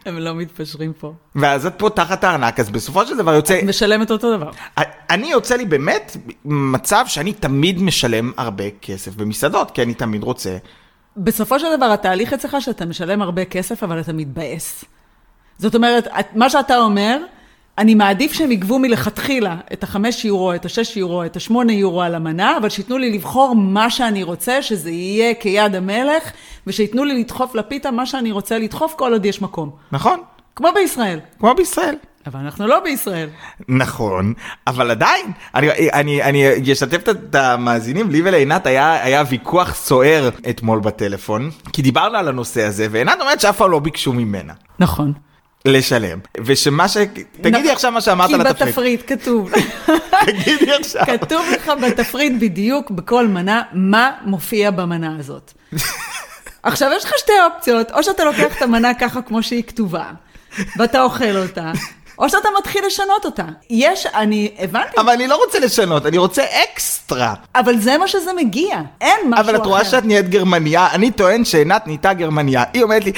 הם 0.06 0.18
לא 0.18 0.36
מתפשרים 0.36 0.94
פה. 0.94 1.14
ואז 1.36 1.66
את 1.66 1.74
פה 1.78 1.90
תחת 1.90 2.24
הארנק, 2.24 2.60
אז 2.60 2.70
בסופו 2.70 3.06
של 3.06 3.18
דבר 3.18 3.34
יוצא... 3.34 3.60
משלמת 3.66 4.12
אותו 4.12 4.38
דבר. 4.38 4.52
אני 5.10 5.32
יוצא 5.32 5.56
לי 5.56 5.66
באמת 5.66 6.18
מצב 6.46 7.04
שאני 7.08 7.34
תמיד 7.34 7.82
משלם 7.82 8.32
הרבה 8.38 8.64
כסף 8.82 9.16
במסעדות, 9.16 9.72
כי 9.72 9.82
אני 9.82 9.94
תמיד 9.94 10.24
רוצה 10.24 10.58
בסופו 11.18 11.60
של 11.60 11.78
דבר, 11.78 11.86
התהליך 11.86 12.34
אצלך 12.34 12.58
שאתה 12.60 12.86
משלם 12.86 13.22
הרבה 13.22 13.46
כסף, 13.46 13.84
אבל 13.84 14.00
אתה 14.00 14.14
מתבאס. 14.14 14.86
זאת 15.58 15.76
אומרת, 15.76 16.08
מה 16.36 16.50
שאתה 16.50 16.78
אומר, 16.78 17.18
אני 17.78 17.96
מעדיף 17.96 18.34
שהם 18.34 18.52
יגבו 18.52 18.80
מלכתחילה 18.80 19.58
את 19.74 19.84
החמש 19.84 20.26
יורו, 20.26 20.54
את 20.54 20.66
השש 20.66 20.98
יורו, 20.98 21.24
את 21.24 21.36
השמונה 21.36 21.74
יורו 21.74 22.02
על 22.02 22.16
המנה, 22.16 22.58
אבל 22.58 22.70
שייתנו 22.70 22.98
לי 22.98 23.12
לבחור 23.12 23.56
מה 23.56 23.90
שאני 23.90 24.24
רוצה, 24.24 24.62
שזה 24.62 24.92
יהיה 24.92 25.34
כיד 25.34 25.76
המלך, 25.76 26.32
ושייתנו 26.68 27.04
לי 27.04 27.20
לדחוף 27.20 27.56
לפיתה 27.56 27.92
מה 27.92 28.06
שאני 28.06 28.32
רוצה 28.32 28.60
לדחוף 28.60 28.94
כל 28.98 29.14
עוד 29.14 29.26
יש 29.26 29.42
מקום. 29.42 29.70
נכון. 29.92 30.20
כמו 30.56 30.68
בישראל. 30.76 31.20
כמו 31.40 31.54
בישראל. 31.56 31.96
אבל 32.28 32.40
אנחנו 32.40 32.68
לא 32.68 32.80
בישראל. 32.80 33.30
נכון, 33.68 34.34
אבל 34.68 34.92
עדיין, 34.92 35.32
אני, 35.56 35.92
אני, 35.94 36.24
אני 36.24 36.74
אשתף 36.74 37.10
את 37.10 37.36
המאזינים, 37.36 38.12
לי 38.12 38.22
ולעינת 38.22 38.66
היה, 38.66 39.04
היה 39.04 39.24
ויכוח 39.30 39.76
סוער 39.76 40.30
אתמול 40.50 40.80
בטלפון, 40.80 41.52
כי 41.74 41.82
דיברנו 41.82 42.18
על 42.18 42.28
הנושא 42.28 42.64
הזה, 42.64 42.88
ועינת 42.92 43.22
אומרת 43.22 43.42
שאף 43.42 43.58
פעם 43.58 43.72
לא 43.72 43.80
ביקשו 43.80 44.14
ממנה. 44.14 44.54
נכון. 44.80 45.14
לשלם, 45.66 46.20
ושמה 46.46 46.88
ש... 46.88 46.98
תגידי 47.42 47.72
עכשיו 47.72 47.92
מה 47.92 48.02
שאמרת 48.02 48.30
על 48.30 48.42
התפריט. 48.42 48.58
כי 48.60 48.66
בתפריט 48.66 49.22
כתוב. 49.22 49.52
תגידי 50.26 50.72
עכשיו. 50.80 51.06
כתוב 51.06 51.46
לך 51.54 51.72
בתפריט 51.82 52.34
בדיוק 52.40 52.92
בכל 52.92 53.28
מנה 53.28 53.62
מה 53.74 54.12
מופיע 54.26 54.72
במנה 54.72 55.16
הזאת. 55.20 55.54
עכשיו 56.64 56.90
יש 56.98 57.06
לך 57.06 57.12
שתי 57.18 57.32
אופציות, 57.46 57.92
או 57.92 58.04
שאתה 58.04 58.24
לוקח 58.24 58.58
את 58.58 58.62
המנה 58.62 58.94
ככה 58.94 59.22
כמו 59.22 59.44
שהיא 59.44 59.64
כתובה, 59.64 60.12
ואתה 60.78 61.04
אוכל 61.04 61.38
אותה, 61.38 61.72
או 62.20 62.30
שאתה 62.30 62.50
מתחיל 62.60 62.86
לשנות 62.86 63.26
אותה. 63.26 63.44
יש, 63.70 64.06
אני 64.06 64.52
הבנתי. 64.60 64.98
אבל 64.98 65.10
אני 65.10 65.28
לא 65.28 65.36
רוצה 65.36 65.60
לשנות, 65.60 66.06
אני 66.06 66.18
רוצה 66.18 66.44
אקסטרה. 66.64 67.34
אבל 67.56 67.80
זה 67.80 67.98
מה 67.98 68.08
שזה 68.08 68.34
מגיע, 68.34 68.80
אין 69.02 69.20
משהו 69.26 69.34
אחר. 69.34 69.42
אבל 69.42 69.56
את 69.56 69.66
רואה 69.66 69.86
שאת 69.86 70.06
נהיית 70.06 70.30
גרמניה, 70.30 70.88
אני 70.92 71.12
טוען 71.12 71.46
שעינת 71.46 71.88
נהייתה 71.88 72.14
גרמניה. 72.14 72.64
היא 72.74 72.84
אומרת 72.84 73.06
לי, 73.06 73.12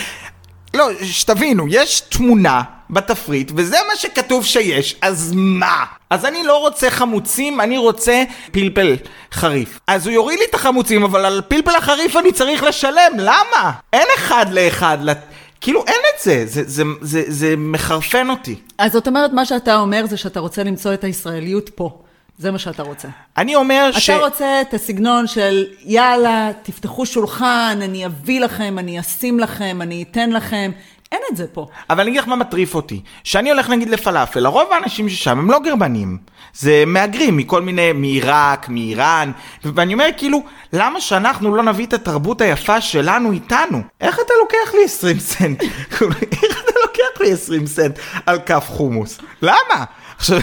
לא, 0.74 0.90
שתבינו, 1.04 1.66
יש 1.70 2.00
תמונה 2.00 2.62
בתפריט, 2.90 3.52
וזה 3.56 3.78
מה 3.88 3.96
שכתוב 3.96 4.46
שיש, 4.46 4.96
אז 5.02 5.32
מה? 5.36 5.86
אז 6.10 6.26
אני 6.26 6.44
לא 6.44 6.58
רוצה 6.58 6.90
חמוצים, 6.90 7.62
אני 7.62 7.78
רוצה 7.78 8.24
פלפל 8.52 8.96
חריף. 9.32 9.80
אז 9.88 10.08
הוא 10.08 10.14
יוריד 10.14 10.40
לי 10.40 10.46
את 10.50 10.56
החמוצים, 10.56 11.04
אבל 11.04 11.26
על 11.26 11.42
פלפל 11.48 11.76
החריף 11.76 12.16
אני 12.16 12.32
צריך 12.32 12.64
לשלם, 12.64 13.12
למה? 13.18 13.72
אין 13.94 14.08
אחד 14.16 14.46
לאחד. 14.52 14.98
לת... 15.02 15.18
כאילו 15.66 15.84
אין 15.88 16.02
את 16.16 16.24
זה, 16.24 16.46
זה, 16.46 16.64
זה, 16.66 16.84
זה, 17.02 17.24
זה 17.28 17.56
מחרפן 17.58 18.30
אותי. 18.30 18.56
אז 18.78 18.92
זאת 18.92 19.08
אומרת, 19.08 19.34
מה 19.34 19.46
שאתה 19.46 19.76
אומר 19.76 20.06
זה 20.06 20.18
שאתה 20.18 20.40
רוצה 20.40 20.64
למצוא 20.64 20.94
את 20.94 21.04
הישראליות 21.04 21.70
פה. 21.70 22.02
זה 22.38 22.52
מה 22.52 22.60
שאתה 22.60 22.84
רוצה. 22.84 23.08
אני 23.38 23.56
אומר 23.56 23.88
אתה 23.92 24.00
ש... 24.00 24.10
אתה 24.10 24.26
רוצה 24.26 24.62
את 24.62 24.74
הסגנון 24.74 25.28
של 25.28 25.66
יאללה, 25.84 26.52
תפתחו 26.64 27.06
שולחן, 27.06 27.80
אני 27.82 28.06
אביא 28.06 28.40
לכם, 28.40 28.80
אני 28.80 29.00
אשים 29.00 29.40
לכם, 29.40 29.82
אני 29.82 30.04
אתן 30.12 30.30
לכם. 30.30 30.72
אין 31.12 31.20
את 31.32 31.38
זה 31.38 31.48
פה. 31.48 31.68
אבל 31.90 32.02
אני 32.02 32.10
אגיד 32.10 32.22
לך 32.22 32.28
מה 32.28 32.36
מטריף 32.36 32.76
אותי. 32.76 33.02
שאני 33.24 33.52
הולך 33.52 33.70
נגיד 33.70 33.90
לפלאפל, 33.90 34.40
לרוב 34.40 34.68
האנשים 34.72 35.10
ששם 35.10 35.40
הם 35.40 35.52
לא 35.52 35.60
גרמנים. 35.60 36.18
זה 36.60 36.84
מהגרים 36.88 37.38
מכל 37.38 37.62
מיני, 37.62 37.94
מעיראק, 37.94 38.70
מאיראן. 38.70 39.32
ואני 39.64 39.94
אומר 39.94 40.08
כאילו, 40.18 40.44
למה 40.74 41.02
שאנחנו 41.02 41.56
לא 41.56 41.64
נביא 41.64 41.86
את 41.86 41.94
התרבות 41.94 42.42
היפה 42.42 42.82
שלנו 42.82 43.32
איתנו? 43.32 43.82
איך 44.02 44.20
אתה 44.20 44.34
לוקח 44.40 44.74
לי 44.74 44.84
20 44.86 45.20
סנט? 45.20 45.62
איך 46.44 46.64
אתה 46.64 46.72
לוקח 46.82 47.22
לי 47.22 47.32
20 47.32 47.68
סנט 47.68 48.00
על 48.26 48.40
כף 48.46 48.66
חומוס? 48.68 49.20
למה? 49.42 49.86
עכשיו, 50.18 50.40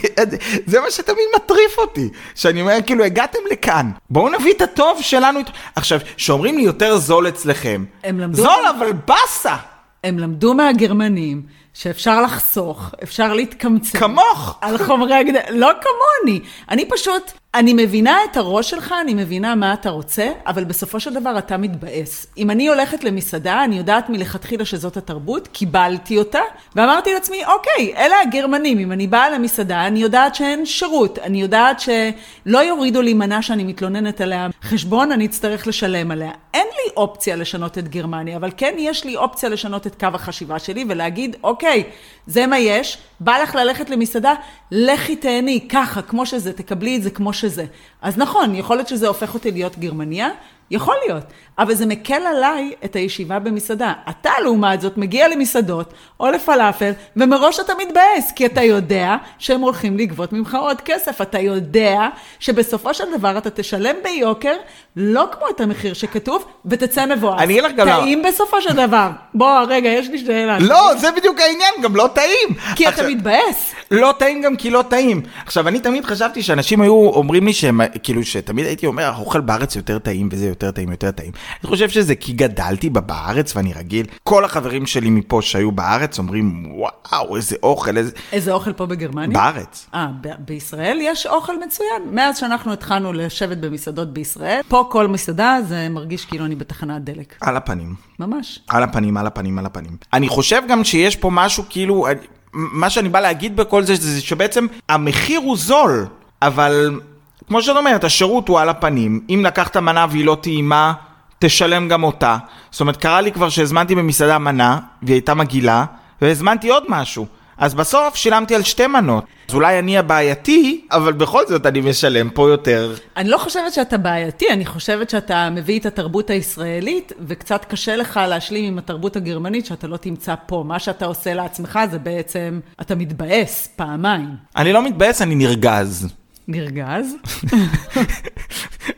זה 0.66 0.80
מה 0.80 0.90
שתמיד 0.90 1.26
מטריף 1.36 1.78
אותי, 1.78 2.08
שאני 2.34 2.60
אומר, 2.60 2.76
כאילו, 2.86 3.04
הגעתם 3.04 3.38
לכאן, 3.50 3.90
בואו 4.10 4.28
נביא 4.28 4.52
את 4.52 4.62
הטוב 4.62 4.98
שלנו. 5.02 5.40
עכשיו, 5.74 6.00
שאומרים 6.16 6.56
לי 6.56 6.62
יותר 6.62 6.96
זול 6.96 7.28
אצלכם. 7.28 7.84
זול 8.32 8.66
אבל 8.78 8.92
באסה. 9.06 9.56
הם 10.04 10.18
למדו 10.18 10.54
מהגרמנים 10.54 11.42
שאפשר 11.74 12.22
לחסוך, 12.22 12.90
אפשר 13.02 13.32
להתקמצן. 13.34 13.98
כמוך. 13.98 14.58
על 14.60 14.78
חומרי 14.78 15.14
הגדל, 15.14 15.40
לא 15.50 15.70
כמוני. 15.80 16.40
אני 16.68 16.88
פשוט, 16.88 17.32
אני 17.54 17.72
מבינה 17.74 18.18
את 18.30 18.36
הראש 18.36 18.70
שלך, 18.70 18.94
אני 19.00 19.14
מבינה 19.14 19.54
מה 19.54 19.74
אתה 19.74 19.90
רוצה, 19.90 20.32
אבל 20.46 20.64
בסופו 20.64 21.00
של 21.00 21.14
דבר 21.14 21.38
אתה 21.38 21.56
מתבאס. 21.56 22.26
אם 22.38 22.50
אני 22.50 22.68
הולכת 22.68 23.04
למסעדה, 23.04 23.64
אני 23.64 23.78
יודעת 23.78 24.10
מלכתחילה 24.10 24.64
שזאת 24.64 24.96
התרבות, 24.96 25.48
קיבלתי 25.48 26.18
אותה, 26.18 26.40
ואמרתי 26.76 27.14
לעצמי, 27.14 27.44
אוקיי, 27.44 27.94
אלה 27.96 28.20
הגרמנים, 28.20 28.78
אם 28.78 28.92
אני 28.92 29.06
באה 29.06 29.30
למסעדה, 29.30 29.86
אני 29.86 29.98
יודעת 29.98 30.34
שאין 30.34 30.66
שירות, 30.66 31.18
אני 31.18 31.42
יודעת 31.42 31.80
שלא 31.80 32.58
יורידו 32.58 33.02
לי 33.02 33.14
מנה 33.14 33.42
שאני 33.42 33.64
מתלוננת 33.64 34.20
עליה, 34.20 34.48
חשבון 34.62 35.12
אני 35.12 35.26
אצטרך 35.26 35.66
לשלם 35.66 36.10
עליה. 36.10 36.30
אין 36.54 36.66
לי 36.66 36.92
אופציה 36.96 37.36
לשנות 37.36 37.78
את 37.78 37.88
גרמניה, 37.88 38.36
אבל 38.36 38.50
כן 38.56 38.74
יש 38.78 39.04
לי 39.04 39.16
אופציה 39.16 39.48
לשנות 39.48 39.86
את 39.86 40.00
קו 40.00 40.08
החשיבה 40.14 40.58
שלי 40.58 40.84
ולהגיד, 40.88 41.36
אוקיי, 41.42 41.84
זה 42.26 42.46
מה 42.46 42.58
יש, 42.58 42.98
בא 43.20 43.38
לך 43.42 43.54
ללכת 43.54 43.90
למסעדה, 43.90 44.34
לכי 44.70 45.16
תהני, 45.16 45.68
ככה, 45.68 46.02
כמו 46.02 46.26
שזה, 46.26 46.52
תקבלי 46.52 46.96
את 46.96 47.02
זה 47.02 47.10
כמו 47.10 47.32
שזה. 47.42 47.64
אז 48.02 48.18
נכון, 48.18 48.54
יכול 48.54 48.76
להיות 48.76 48.88
שזה 48.88 49.08
הופך 49.08 49.34
אותי 49.34 49.50
להיות 49.50 49.78
גרמניה, 49.78 50.28
יכול 50.72 50.94
להיות, 51.06 51.24
אבל 51.58 51.74
זה 51.74 51.86
מקל 51.86 52.22
עליי 52.26 52.72
את 52.84 52.96
הישיבה 52.96 53.38
במסעדה. 53.38 53.92
אתה, 54.10 54.30
לעומת 54.42 54.80
זאת, 54.80 54.98
מגיע 54.98 55.28
למסעדות 55.28 55.92
או 56.20 56.30
לפלאפל, 56.30 56.92
ומראש 57.16 57.60
אתה 57.60 57.72
מתבאס, 57.82 58.32
כי 58.36 58.46
אתה 58.46 58.62
יודע 58.62 59.16
שהם 59.38 59.60
הולכים 59.60 59.98
לגבות 59.98 60.32
ממך 60.32 60.54
עוד 60.60 60.80
כסף. 60.80 61.20
אתה 61.20 61.38
יודע 61.38 62.08
שבסופו 62.40 62.94
של 62.94 63.04
דבר 63.18 63.38
אתה 63.38 63.50
תשלם 63.50 63.96
ביוקר, 64.02 64.54
לא 64.96 65.24
כמו 65.32 65.48
את 65.50 65.60
המחיר 65.60 65.94
שכתוב, 65.94 66.44
ותצא 66.66 67.06
מבואס. 67.06 67.40
אני 67.40 67.52
אגיד 67.52 67.64
לך 67.64 67.72
גם... 67.76 67.86
טעים 67.86 68.22
בסופו 68.22 68.62
של 68.62 68.72
דבר. 68.72 69.10
בוא, 69.34 69.60
רגע, 69.68 69.88
יש 69.88 70.08
לי 70.08 70.18
שאלה. 70.18 70.58
לא, 70.58 70.94
זה 70.96 71.08
בדיוק 71.16 71.40
העניין, 71.40 71.74
גם 71.82 71.96
לא 71.96 72.08
טעים. 72.14 72.48
כי 72.76 72.88
אתה 72.88 73.08
מתבאס. 73.08 73.74
לא 73.90 74.14
טעים 74.18 74.42
גם 74.42 74.56
כי 74.56 74.70
לא 74.70 74.84
טעים. 74.88 75.22
עכשיו, 75.46 75.68
אני 75.68 75.80
תמיד 75.80 76.04
חשבתי 76.04 76.42
שאנשים 76.42 76.80
היו 76.80 76.94
אומרים 76.94 77.46
לי 77.46 77.52
שהם, 77.52 77.80
כאילו, 78.02 78.24
שתמיד 78.24 78.66
הייתי 78.66 78.86
אומר, 78.86 79.04
האוכל 79.04 79.40
בארץ 79.40 79.76
יותר 79.76 79.98
טעים 79.98 80.28
וזה 80.32 80.46
יותר 80.46 80.61
טעים, 80.70 80.90
יותר 80.90 81.10
טעים. 81.10 81.32
אני 81.62 81.70
חושב 81.70 81.88
שזה 81.88 82.14
כי 82.14 82.32
גדלתי 82.32 82.90
בארץ 82.90 83.56
ואני 83.56 83.72
רגיל. 83.72 84.06
כל 84.22 84.44
החברים 84.44 84.86
שלי 84.86 85.10
מפה 85.10 85.42
שהיו 85.42 85.72
בארץ 85.72 86.18
אומרים, 86.18 86.72
וואו, 86.74 87.36
איזה 87.36 87.56
אוכל, 87.62 87.96
איזה... 87.96 88.10
איזה 88.32 88.52
אוכל 88.52 88.72
פה 88.72 88.86
בגרמניה? 88.86 89.38
בארץ. 89.38 89.86
אה, 89.94 90.06
ב- 90.20 90.28
בישראל 90.38 90.98
יש 91.00 91.26
אוכל 91.26 91.52
מצוין. 91.66 92.02
מאז 92.10 92.38
שאנחנו 92.38 92.72
התחלנו 92.72 93.12
לשבת 93.12 93.58
במסעדות 93.58 94.12
בישראל, 94.12 94.60
פה 94.68 94.88
כל 94.90 95.08
מסעדה 95.08 95.58
זה 95.68 95.88
מרגיש 95.88 96.24
כאילו 96.24 96.44
אני 96.44 96.54
בתחנת 96.54 97.04
דלק. 97.04 97.34
על 97.40 97.56
הפנים. 97.56 97.94
ממש. 98.18 98.60
על 98.68 98.82
הפנים, 98.82 99.16
על 99.16 99.26
הפנים, 99.26 99.58
על 99.58 99.66
הפנים. 99.66 99.96
אני 100.12 100.28
חושב 100.28 100.62
גם 100.68 100.84
שיש 100.84 101.16
פה 101.16 101.30
משהו 101.32 101.64
כאילו, 101.68 102.06
מה 102.52 102.90
שאני 102.90 103.08
בא 103.08 103.20
להגיד 103.20 103.56
בכל 103.56 103.82
זה, 103.82 103.94
זה 103.94 104.20
שבעצם 104.20 104.66
המחיר 104.88 105.40
הוא 105.40 105.56
זול, 105.56 106.06
אבל 106.42 107.00
כמו 107.48 107.62
שאת 107.62 107.76
אומרת, 107.76 108.04
השירות 108.04 108.48
הוא 108.48 108.60
על 108.60 108.68
הפנים. 108.68 109.20
אם 109.30 109.42
לקחת 109.46 109.76
מנה 109.76 110.06
והיא 110.10 110.24
לא 110.24 110.36
טעימה, 110.40 110.92
תשלם 111.38 111.88
גם 111.88 112.04
אותה. 112.04 112.36
זאת 112.70 112.80
אומרת, 112.80 112.96
קרה 112.96 113.20
לי 113.20 113.32
כבר 113.32 113.48
שהזמנתי 113.48 113.94
במסעדה 113.94 114.38
מנה, 114.38 114.78
והיא 115.02 115.14
הייתה 115.14 115.34
מגעילה, 115.34 115.84
והזמנתי 116.22 116.70
עוד 116.70 116.84
משהו. 116.88 117.26
אז 117.58 117.74
בסוף 117.74 118.16
שילמתי 118.16 118.54
על 118.54 118.62
שתי 118.62 118.86
מנות. 118.86 119.24
אז 119.48 119.54
אולי 119.54 119.78
אני 119.78 119.98
הבעייתי, 119.98 120.86
אבל 120.90 121.12
בכל 121.12 121.46
זאת 121.48 121.66
אני 121.66 121.80
משלם 121.80 122.30
פה 122.30 122.50
יותר. 122.50 122.94
אני 123.16 123.28
לא 123.28 123.38
חושבת 123.38 123.72
שאתה 123.72 123.98
בעייתי, 123.98 124.46
אני 124.50 124.66
חושבת 124.66 125.10
שאתה 125.10 125.50
מביא 125.50 125.80
את 125.80 125.86
התרבות 125.86 126.30
הישראלית, 126.30 127.12
וקצת 127.26 127.64
קשה 127.64 127.96
לך 127.96 128.20
להשלים 128.28 128.64
עם 128.64 128.78
התרבות 128.78 129.16
הגרמנית 129.16 129.66
שאתה 129.66 129.86
לא 129.86 129.96
תמצא 129.96 130.34
פה. 130.46 130.64
מה 130.66 130.78
שאתה 130.78 131.06
עושה 131.06 131.34
לעצמך 131.34 131.78
זה 131.90 131.98
בעצם, 131.98 132.60
אתה 132.80 132.94
מתבאס 132.94 133.68
פעמיים. 133.76 134.28
אני 134.56 134.72
לא 134.72 134.84
מתבאס, 134.84 135.22
אני 135.22 135.34
נרגז. 135.34 136.08
נרגז? 136.48 137.14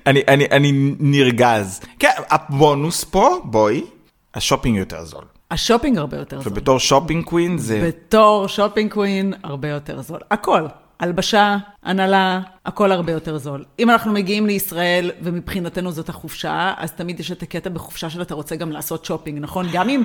אני, 0.06 0.22
אני, 0.28 0.46
אני 0.50 0.94
נרגז. 0.98 1.80
כן, 1.98 2.08
הבונוס 2.30 3.04
פה, 3.04 3.28
בואי, 3.44 3.84
השופינג 4.34 4.76
יותר 4.76 5.04
זול. 5.04 5.24
השופינג 5.50 5.98
הרבה 5.98 6.16
יותר 6.16 6.40
זול. 6.40 6.52
ובתור 6.52 6.78
shopping 6.78 7.24
queen 7.24 7.58
זה... 7.58 7.84
בתור 7.86 8.48
shopping 8.48 8.92
queen 8.92 9.34
הרבה 9.42 9.68
יותר 9.68 10.02
זול. 10.02 10.20
הכל. 10.30 10.66
הלבשה, 11.00 11.56
הנעלה, 11.82 12.40
הכל 12.66 12.92
הרבה 12.92 13.12
יותר 13.12 13.38
זול. 13.38 13.64
אם 13.78 13.90
אנחנו 13.90 14.12
מגיעים 14.12 14.46
לישראל, 14.46 15.10
ומבחינתנו 15.22 15.92
זאת 15.92 16.08
החופשה, 16.08 16.74
אז 16.76 16.92
תמיד 16.92 17.20
יש 17.20 17.32
את 17.32 17.42
הקטע 17.42 17.70
בחופשה 17.70 18.10
שאתה 18.10 18.34
רוצה 18.34 18.56
גם 18.56 18.72
לעשות 18.72 19.04
שופינג, 19.04 19.38
נכון? 19.38 19.66
גם 19.72 19.88
אם 19.88 20.02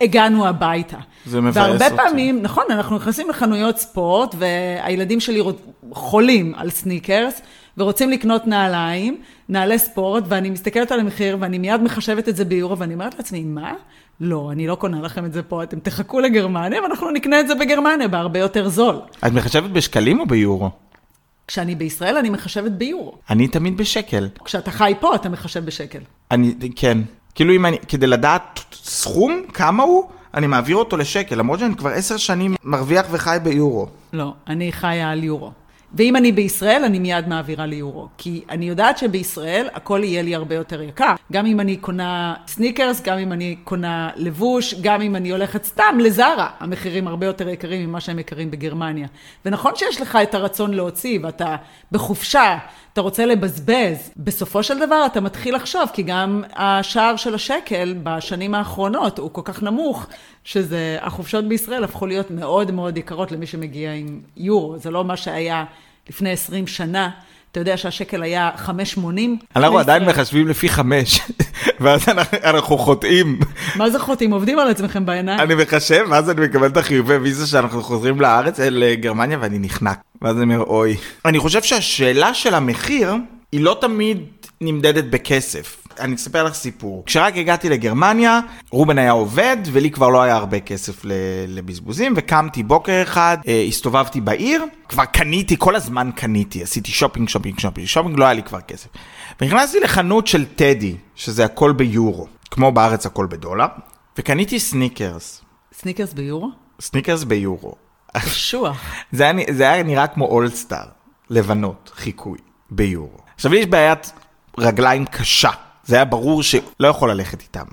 הגענו 0.00 0.46
הביתה. 0.46 0.96
זה 1.26 1.40
מבאס 1.40 1.56
והרבה 1.56 1.84
אותי. 1.84 1.96
פעמים, 1.96 2.42
נכון, 2.42 2.64
אנחנו 2.70 2.96
נכנסים 2.96 3.30
לחנויות 3.30 3.78
ספורט, 3.78 4.34
והילדים 4.38 5.20
שלי 5.20 5.42
חולים 5.92 6.54
על 6.56 6.70
סניקרס, 6.70 7.42
ורוצים 7.78 8.10
לקנות 8.10 8.46
נעליים, 8.46 9.20
נעלי 9.48 9.78
ספורט, 9.78 10.24
ואני 10.28 10.50
מסתכלת 10.50 10.92
על 10.92 11.00
המחיר, 11.00 11.36
ואני 11.40 11.58
מיד 11.58 11.82
מחשבת 11.82 12.28
את 12.28 12.36
זה 12.36 12.44
ביורו, 12.44 12.78
ואני 12.78 12.94
אומרת 12.94 13.14
לעצמי, 13.18 13.44
מה? 13.44 13.72
לא, 14.20 14.48
אני 14.52 14.66
לא 14.66 14.74
קונה 14.74 15.00
לכם 15.00 15.24
את 15.24 15.32
זה 15.32 15.42
פה, 15.42 15.62
אתם 15.62 15.80
תחכו 15.80 16.20
לגרמניה, 16.20 16.82
ואנחנו 16.82 17.10
נקנה 17.10 17.40
את 17.40 17.48
זה 17.48 17.54
בגרמניה 17.54 18.08
בהרבה 18.08 18.38
יותר 18.38 18.68
זול. 18.68 18.96
את 19.26 19.32
מחשבת 19.32 19.70
בשקלים 19.70 20.20
או 20.20 20.26
ביורו? 20.26 20.70
כשאני 21.46 21.74
בישראל, 21.74 22.16
אני 22.16 22.30
מחשבת 22.30 22.72
ביורו. 22.72 23.14
אני 23.30 23.48
תמיד 23.48 23.76
בשקל. 23.76 24.28
כשאתה 24.44 24.70
חי 24.70 24.94
פה, 25.00 25.14
אתה 25.14 25.28
מחשב 25.28 25.64
בשקל. 25.64 25.98
אני, 26.30 26.54
כן. 26.76 26.98
כאילו 27.34 27.54
אם 27.54 27.66
אני, 27.66 27.78
כדי 27.88 28.06
לדעת 28.06 28.60
סכום, 28.72 29.42
כמה 29.52 29.82
הוא, 29.82 30.08
אני 30.34 30.46
מעביר 30.46 30.76
אותו 30.76 30.96
לשקל, 30.96 31.36
למרות 31.36 31.58
שאני 31.58 31.76
כבר 31.76 31.90
עשר 31.90 32.16
שנים 32.16 32.54
מרוויח 32.64 33.06
וחי 33.10 33.38
ביורו. 33.42 33.86
לא, 34.12 34.32
אני 34.46 34.72
חיה 34.72 35.10
על 35.10 35.24
יורו. 35.24 35.52
ואם 35.94 36.16
אני 36.16 36.32
בישראל, 36.32 36.84
אני 36.84 36.98
מיד 36.98 37.28
מעבירה 37.28 37.66
ליורו. 37.66 38.08
כי 38.18 38.42
אני 38.50 38.68
יודעת 38.68 38.98
שבישראל 38.98 39.68
הכל 39.74 40.00
יהיה 40.04 40.22
לי 40.22 40.34
הרבה 40.34 40.54
יותר 40.54 40.82
יקר. 40.82 41.14
גם 41.32 41.46
אם 41.46 41.60
אני 41.60 41.76
קונה 41.76 42.34
סניקרס, 42.46 43.02
גם 43.02 43.18
אם 43.18 43.32
אני 43.32 43.56
קונה 43.64 44.10
לבוש, 44.16 44.74
גם 44.80 45.00
אם 45.00 45.16
אני 45.16 45.30
הולכת 45.30 45.64
סתם 45.64 45.98
לזרה, 46.00 46.50
המחירים 46.60 47.08
הרבה 47.08 47.26
יותר 47.26 47.48
יקרים 47.48 47.88
ממה 47.88 48.00
שהם 48.00 48.18
יקרים 48.18 48.50
בגרמניה. 48.50 49.06
ונכון 49.44 49.72
שיש 49.76 50.00
לך 50.00 50.18
את 50.22 50.34
הרצון 50.34 50.74
להוציא, 50.74 51.18
ואתה 51.22 51.56
בחופשה, 51.92 52.58
אתה 52.98 53.04
רוצה 53.04 53.26
לבזבז. 53.26 54.10
בסופו 54.16 54.62
של 54.62 54.86
דבר 54.86 55.02
אתה 55.06 55.20
מתחיל 55.20 55.54
לחשוב, 55.54 55.82
כי 55.92 56.02
גם 56.02 56.42
השער 56.56 57.16
של 57.16 57.34
השקל 57.34 57.94
בשנים 58.02 58.54
האחרונות 58.54 59.18
הוא 59.18 59.30
כל 59.32 59.40
כך 59.44 59.62
נמוך, 59.62 60.06
שזה, 60.44 60.98
החופשות 61.00 61.44
בישראל 61.44 61.84
הפכו 61.84 62.06
להיות 62.06 62.30
מאוד 62.30 62.70
מאוד 62.70 62.96
יקרות 62.96 63.32
למי 63.32 63.46
שמגיע 63.46 63.92
עם 63.92 64.20
יורו. 64.36 64.78
זה 64.78 64.90
לא 64.90 65.04
מה 65.04 65.16
שהיה 65.16 65.64
לפני 66.08 66.30
20 66.30 66.66
שנה. 66.66 67.10
אתה 67.58 67.70
יודע 67.70 67.76
שהשקל 67.76 68.22
היה 68.22 68.50
5.80? 68.66 69.00
אנחנו 69.56 69.78
עדיין. 69.78 70.04
מחשבים 70.04 70.48
לפי 70.48 70.68
חמש, 70.68 71.20
ואז 71.80 72.08
אנחנו- 72.44 72.78
חוטאים. 72.78 73.38
מה 73.76 73.90
זה 73.90 73.98
חוטאים? 73.98 74.32
עובדים 74.32 74.58
על 74.58 74.68
עצמכם 74.70 75.06
בעיניים? 75.06 75.40
אני 75.40 75.54
מחשב, 75.54 76.06
ואז 76.10 76.30
אני 76.30 76.40
מקבל 76.46 76.66
את 76.66 76.76
החיובי 76.76 77.16
ויזה 77.16 77.46
שאנחנו 77.46 77.82
חוזרים 77.82 78.20
לארץ, 78.20 78.60
אה, 78.60 78.70
לגרמניה, 78.70 79.38
ואני 79.40 79.58
נחנק. 79.58 79.98
ואז 80.22 80.36
אני 80.36 80.42
אומר, 80.54 80.64
אוי. 80.64 80.96
אני 81.24 81.38
חושב 81.38 81.62
שהשאלה 81.62 82.34
של 82.34 82.54
המחיר, 82.54 83.14
היא 83.52 83.60
לא 83.60 83.78
תמיד 83.80 84.18
נמדדת 84.60 85.04
בכסף. 85.04 85.76
אני 86.00 86.14
אספר 86.14 86.44
לך 86.44 86.54
סיפור. 86.54 87.02
כשרק 87.06 87.36
הגעתי 87.36 87.68
לגרמניה, 87.68 88.40
רובן 88.70 88.98
היה 88.98 89.10
עובד, 89.10 89.56
ולי 89.72 89.90
כבר 89.90 90.08
לא 90.08 90.22
היה 90.22 90.36
הרבה 90.36 90.60
כסף 90.60 91.00
לבזבוזים, 91.48 92.14
וקמתי 92.16 92.62
בוקר 92.62 93.02
אחד, 93.02 93.38
אה, 93.48 93.64
הסתובבתי 93.68 94.20
בעיר, 94.20 94.64
כבר 94.88 95.04
קניתי, 95.04 95.56
כל 95.58 95.76
הזמן 95.76 96.10
קניתי, 96.16 96.62
עשיתי 96.62 96.90
שופינג, 96.90 97.28
שופינג, 97.28 97.58
שופינג, 97.58 97.86
שופינג, 97.86 98.18
לא 98.18 98.24
היה 98.24 98.34
לי 98.34 98.42
כבר 98.42 98.60
כסף. 98.60 98.88
ונכנסתי 99.40 99.80
לחנות 99.80 100.26
של 100.26 100.44
TEDi, 100.44 100.96
שזה 101.14 101.44
הכל 101.44 101.72
ביורו, 101.72 102.26
כמו 102.50 102.72
בארץ 102.72 103.06
הכל 103.06 103.26
בדולר, 103.30 103.66
וקניתי 104.18 104.58
סניקרס. 104.58 105.42
סניקרס 105.72 106.12
ביורו? 106.12 106.50
סניקרס 106.80 107.24
ביורו. 107.24 107.74
קשוח. 108.16 108.84
זה 109.12 109.22
היה, 109.22 109.32
זה 109.50 109.70
היה 109.70 109.82
נראה 109.82 110.06
כמו 110.06 110.24
אולסטאר, 110.24 110.84
לבנות, 111.30 111.92
חיקוי, 111.94 112.38
ביורו. 112.70 113.18
עכשיו 113.34 113.52
לי 113.52 113.58
יש 113.58 113.66
בעיית 113.66 114.12
רגליים 114.58 115.06
קשה, 115.06 115.50
זה 115.88 115.96
היה 115.96 116.04
ברור 116.04 116.42
שלא 116.42 116.88
יכול 116.88 117.10
ללכת 117.10 117.40
איתם. 117.42 117.64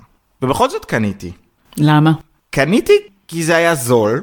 ובכל 0.42 0.70
זאת 0.70 0.84
קניתי. 0.84 1.32
למה? 1.76 2.12
קניתי 2.50 2.92
כי 3.28 3.44
זה 3.44 3.56
היה 3.56 3.74
זול, 3.74 4.22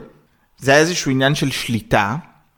זה 0.57 0.71
היה 0.71 0.79
איזשהו 0.79 1.11
עניין 1.11 1.35
של 1.35 1.51
שליטה, 1.51 2.15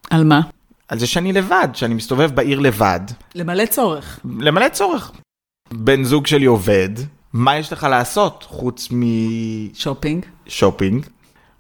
על 0.09 0.23
מה? 0.23 0.41
על 0.87 0.99
זה 0.99 1.07
שאני 1.07 1.33
לבד, 1.33 1.67
שאני 1.73 1.93
מסתובב 1.93 2.31
בעיר 2.35 2.59
לבד, 2.59 2.99
למלא 3.35 3.65
צורך. 3.65 4.19
למלא 4.39 4.69
צורך. 4.69 5.11
בן 5.71 6.03
זוג 6.03 6.27
שלי 6.27 6.45
עובד, 6.45 6.89
מה 7.33 7.57
יש 7.57 7.73
לך 7.73 7.83
לעשות 7.83 8.45
חוץ 8.47 8.89
שופינג. 9.73 10.25
משופינג? 10.47 11.05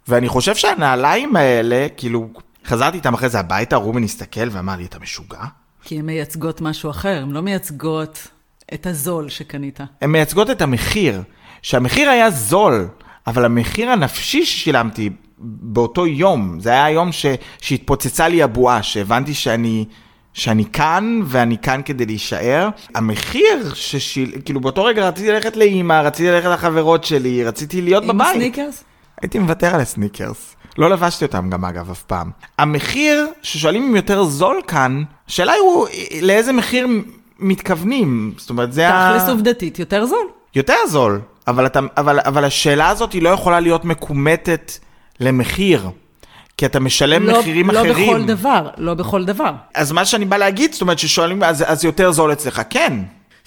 ואני 0.07 0.29
חושב 0.29 0.55
שהנעליים 0.55 1.35
האלה, 1.35 1.87
כאילו, 1.97 2.29
חזרתי 2.65 2.97
איתם 2.97 3.13
אחרי 3.13 3.29
זה 3.29 3.39
הביתה, 3.39 3.75
רובן 3.75 4.03
הסתכל 4.03 4.49
ואמר 4.51 4.75
לי, 4.75 4.85
אתה 4.85 4.99
משוגע? 4.99 5.43
כי 5.83 5.99
הן 5.99 6.05
מייצגות 6.05 6.61
משהו 6.61 6.89
אחר, 6.89 7.19
הן 7.21 7.31
לא 7.31 7.41
מייצגות 7.41 8.27
את 8.73 8.85
הזול 8.85 9.29
שקנית. 9.29 9.79
הן 10.01 10.11
מייצגות 10.11 10.49
את 10.49 10.61
המחיר, 10.61 11.21
שהמחיר 11.61 12.09
היה 12.09 12.29
זול, 12.31 12.87
אבל 13.27 13.45
המחיר 13.45 13.89
הנפשי 13.89 14.45
ששילמתי 14.45 15.09
באותו 15.37 16.07
יום, 16.07 16.59
זה 16.59 16.69
היה 16.69 16.85
היום 16.85 17.11
ש, 17.11 17.25
שהתפוצצה 17.61 18.27
לי 18.27 18.43
הבועה, 18.43 18.83
שהבנתי 18.83 19.33
שאני, 19.33 19.85
שאני 20.33 20.65
כאן, 20.73 21.21
ואני 21.25 21.57
כאן 21.57 21.81
כדי 21.85 22.05
להישאר. 22.05 22.69
המחיר 22.95 23.73
ששיל... 23.73 24.31
כאילו 24.45 24.61
באותו 24.61 24.83
רגע 24.83 25.07
רציתי 25.07 25.31
ללכת 25.31 25.55
לאימא, 25.55 26.01
רציתי 26.01 26.31
ללכת 26.31 26.49
לחברות 26.49 27.03
שלי, 27.03 27.43
רציתי 27.43 27.81
להיות 27.81 28.03
עם 28.03 28.09
בבית. 28.09 28.35
סניקרס? 28.35 28.83
הייתי 29.21 29.39
מוותר 29.39 29.75
על 29.75 29.81
הסניקרס. 29.81 30.55
לא 30.77 30.89
לבשתי 30.89 31.25
אותם 31.25 31.49
גם 31.49 31.65
אגב 31.65 31.91
אף 31.91 32.03
פעם. 32.03 32.31
המחיר 32.57 33.27
ששואלים 33.41 33.83
אם 33.83 33.95
יותר 33.95 34.23
זול 34.23 34.61
כאן, 34.67 35.03
השאלה 35.27 35.53
היא 35.91 36.21
לאיזה 36.21 36.53
מחיר 36.53 36.87
מתכוונים. 37.39 38.33
זאת 38.37 38.49
אומרת 38.49 38.73
זה 38.73 38.89
ה... 38.89 39.17
תכלס 39.17 39.29
עובדתית 39.29 39.79
יותר 39.79 40.05
זול. 40.05 40.27
יותר 40.55 40.75
זול, 40.87 41.21
אבל, 41.47 41.65
אתה, 41.65 41.79
אבל, 41.97 42.19
אבל 42.19 42.45
השאלה 42.45 42.89
הזאת 42.89 43.13
היא 43.13 43.21
לא 43.21 43.29
יכולה 43.29 43.59
להיות 43.59 43.85
מקומטת 43.85 44.71
למחיר, 45.19 45.89
כי 46.57 46.65
אתה 46.65 46.79
משלם 46.79 47.23
לא, 47.23 47.39
מחירים 47.39 47.69
לא 47.69 47.81
אחרים. 47.81 48.07
בכל 48.07 48.25
דבר, 48.25 48.69
לא 48.77 48.93
בכל 48.93 49.25
דבר. 49.25 49.51
אז 49.73 49.91
מה 49.91 50.05
שאני 50.05 50.25
בא 50.25 50.37
להגיד, 50.37 50.73
זאת 50.73 50.81
אומרת 50.81 50.99
ששואלים, 50.99 51.43
אז, 51.43 51.63
אז 51.67 51.85
יותר 51.85 52.11
זול 52.11 52.31
אצלך, 52.31 52.61
כן. 52.69 52.93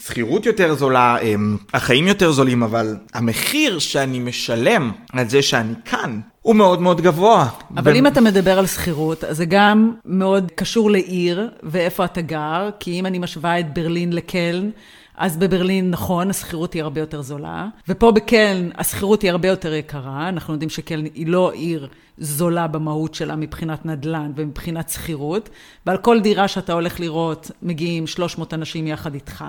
שכירות 0.06 0.46
יותר 0.46 0.74
זולה, 0.74 1.16
הם, 1.22 1.56
החיים 1.74 2.08
יותר 2.08 2.32
זולים, 2.32 2.62
אבל 2.62 2.96
המחיר 3.14 3.78
שאני 3.78 4.18
משלם 4.18 4.92
על 5.12 5.28
זה 5.28 5.42
שאני 5.42 5.74
כאן, 5.84 6.20
הוא 6.48 6.56
מאוד 6.56 6.82
מאוד 6.82 7.00
גבוה. 7.00 7.48
אבל 7.76 7.92
ו- 7.92 7.94
אם 7.94 8.06
אתה 8.06 8.20
מדבר 8.20 8.58
על 8.58 8.66
שכירות, 8.66 9.24
אז 9.24 9.36
זה 9.36 9.44
גם 9.44 9.92
מאוד 10.04 10.52
קשור 10.54 10.90
לעיר 10.90 11.50
ואיפה 11.62 12.04
אתה 12.04 12.20
גר, 12.20 12.70
כי 12.80 13.00
אם 13.00 13.06
אני 13.06 13.18
משווה 13.18 13.60
את 13.60 13.74
ברלין 13.74 14.12
לקלן, 14.12 14.70
אז 15.18 15.36
בברלין, 15.36 15.90
נכון, 15.90 16.30
השכירות 16.30 16.72
היא 16.72 16.82
הרבה 16.82 17.00
יותר 17.00 17.22
זולה, 17.22 17.66
ופה 17.88 18.12
בקלן 18.12 18.68
השכירות 18.74 19.22
היא 19.22 19.30
הרבה 19.30 19.48
יותר 19.48 19.74
יקרה. 19.74 20.28
אנחנו 20.28 20.54
יודעים 20.54 20.70
שקלן 20.70 21.04
היא 21.04 21.26
לא 21.26 21.52
עיר 21.52 21.88
זולה 22.18 22.66
במהות 22.66 23.14
שלה 23.14 23.36
מבחינת 23.36 23.86
נדל"ן 23.86 24.32
ומבחינת 24.36 24.88
שכירות, 24.88 25.48
ועל 25.86 25.96
כל 25.96 26.20
דירה 26.20 26.48
שאתה 26.48 26.72
הולך 26.72 27.00
לראות 27.00 27.50
מגיעים 27.62 28.06
300 28.06 28.54
אנשים 28.54 28.86
יחד 28.86 29.14
איתך. 29.14 29.44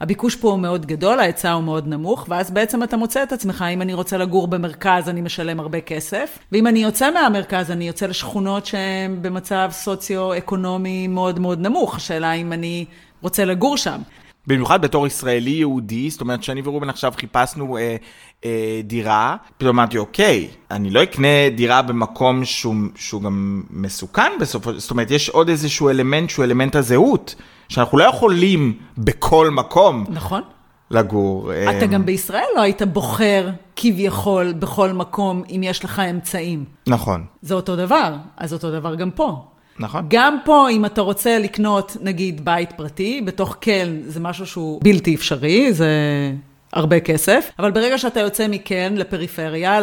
הביקוש 0.00 0.36
פה 0.36 0.50
הוא 0.50 0.58
מאוד 0.58 0.86
גדול, 0.86 1.20
ההיצע 1.20 1.52
הוא 1.52 1.64
מאוד 1.64 1.88
נמוך, 1.88 2.26
ואז 2.28 2.50
בעצם 2.50 2.82
אתה 2.82 2.96
מוצא 2.96 3.22
את 3.22 3.32
עצמך, 3.32 3.64
אם 3.74 3.82
אני 3.82 3.94
רוצה 3.94 4.16
לגור 4.16 4.46
במרכז, 4.46 5.08
אני 5.08 5.20
משלם 5.20 5.60
הרבה 5.60 5.80
כסף, 5.80 6.38
ואם 6.52 6.66
אני 6.66 6.78
יוצא 6.78 7.10
מהמרכז, 7.10 7.70
אני 7.70 7.86
יוצא 7.88 8.06
לשכונות 8.06 8.66
שהן 8.66 9.22
במצב 9.22 9.68
סוציו-אקונומי 9.72 11.06
מאוד 11.06 11.38
מאוד 11.38 11.60
נמוך. 11.60 11.96
השאלה 11.96 12.32
אם 12.32 12.52
אני 12.52 12.84
רוצה 13.22 13.44
לגור 13.44 13.76
שם. 13.76 14.00
במיוחד 14.46 14.82
בתור 14.82 15.06
ישראלי 15.06 15.50
יהודי, 15.50 16.10
זאת 16.10 16.20
אומרת 16.20 16.42
שאני 16.42 16.60
ורובן 16.64 16.88
עכשיו 16.88 17.12
חיפשנו 17.16 17.76
אה, 17.76 17.96
אה, 18.44 18.80
דירה, 18.84 19.36
פתאום 19.58 19.78
אמרתי, 19.78 19.98
אוקיי, 19.98 20.48
אני 20.70 20.90
לא 20.90 21.02
אקנה 21.02 21.48
דירה 21.56 21.82
במקום 21.82 22.44
שהוא, 22.44 22.74
שהוא 22.94 23.22
גם 23.22 23.62
מסוכן 23.70 24.32
בסופו, 24.40 24.78
זאת 24.78 24.90
אומרת, 24.90 25.10
יש 25.10 25.28
עוד 25.28 25.48
איזשהו 25.48 25.90
אלמנט 25.90 26.30
שהוא 26.30 26.44
אלמנט 26.44 26.76
הזהות, 26.76 27.34
שאנחנו 27.68 27.98
לא 27.98 28.04
יכולים 28.04 28.78
בכל 28.98 29.50
מקום 29.50 30.04
נכון? 30.08 30.42
לגור. 30.90 31.52
אה, 31.52 31.78
אתה 31.78 31.86
גם 31.86 32.06
בישראל 32.06 32.44
לא 32.56 32.60
היית 32.60 32.82
בוחר 32.82 33.50
כביכול 33.76 34.52
בכל 34.52 34.92
מקום 34.92 35.42
אם 35.48 35.60
יש 35.64 35.84
לך 35.84 36.02
אמצעים. 36.10 36.64
נכון, 36.86 37.24
זה 37.42 37.54
אותו 37.54 37.76
דבר, 37.76 38.16
אז 38.36 38.52
אותו 38.52 38.70
דבר 38.70 38.94
גם 38.94 39.10
פה. 39.10 39.44
נכון. 39.78 40.04
גם 40.08 40.38
פה, 40.44 40.70
אם 40.70 40.84
אתה 40.84 41.00
רוצה 41.00 41.38
לקנות, 41.38 41.96
נגיד, 42.00 42.44
בית 42.44 42.72
פרטי, 42.72 43.20
בתוך 43.20 43.56
קלן 43.60 44.02
זה 44.02 44.20
משהו 44.20 44.46
שהוא 44.46 44.80
בלתי 44.84 45.14
אפשרי, 45.14 45.72
זה 45.72 45.88
הרבה 46.72 47.00
כסף, 47.00 47.50
אבל 47.58 47.70
ברגע 47.70 47.98
שאתה 47.98 48.20
יוצא 48.20 48.48
מקלן 48.48 48.96
לפריפריה, 48.96 49.80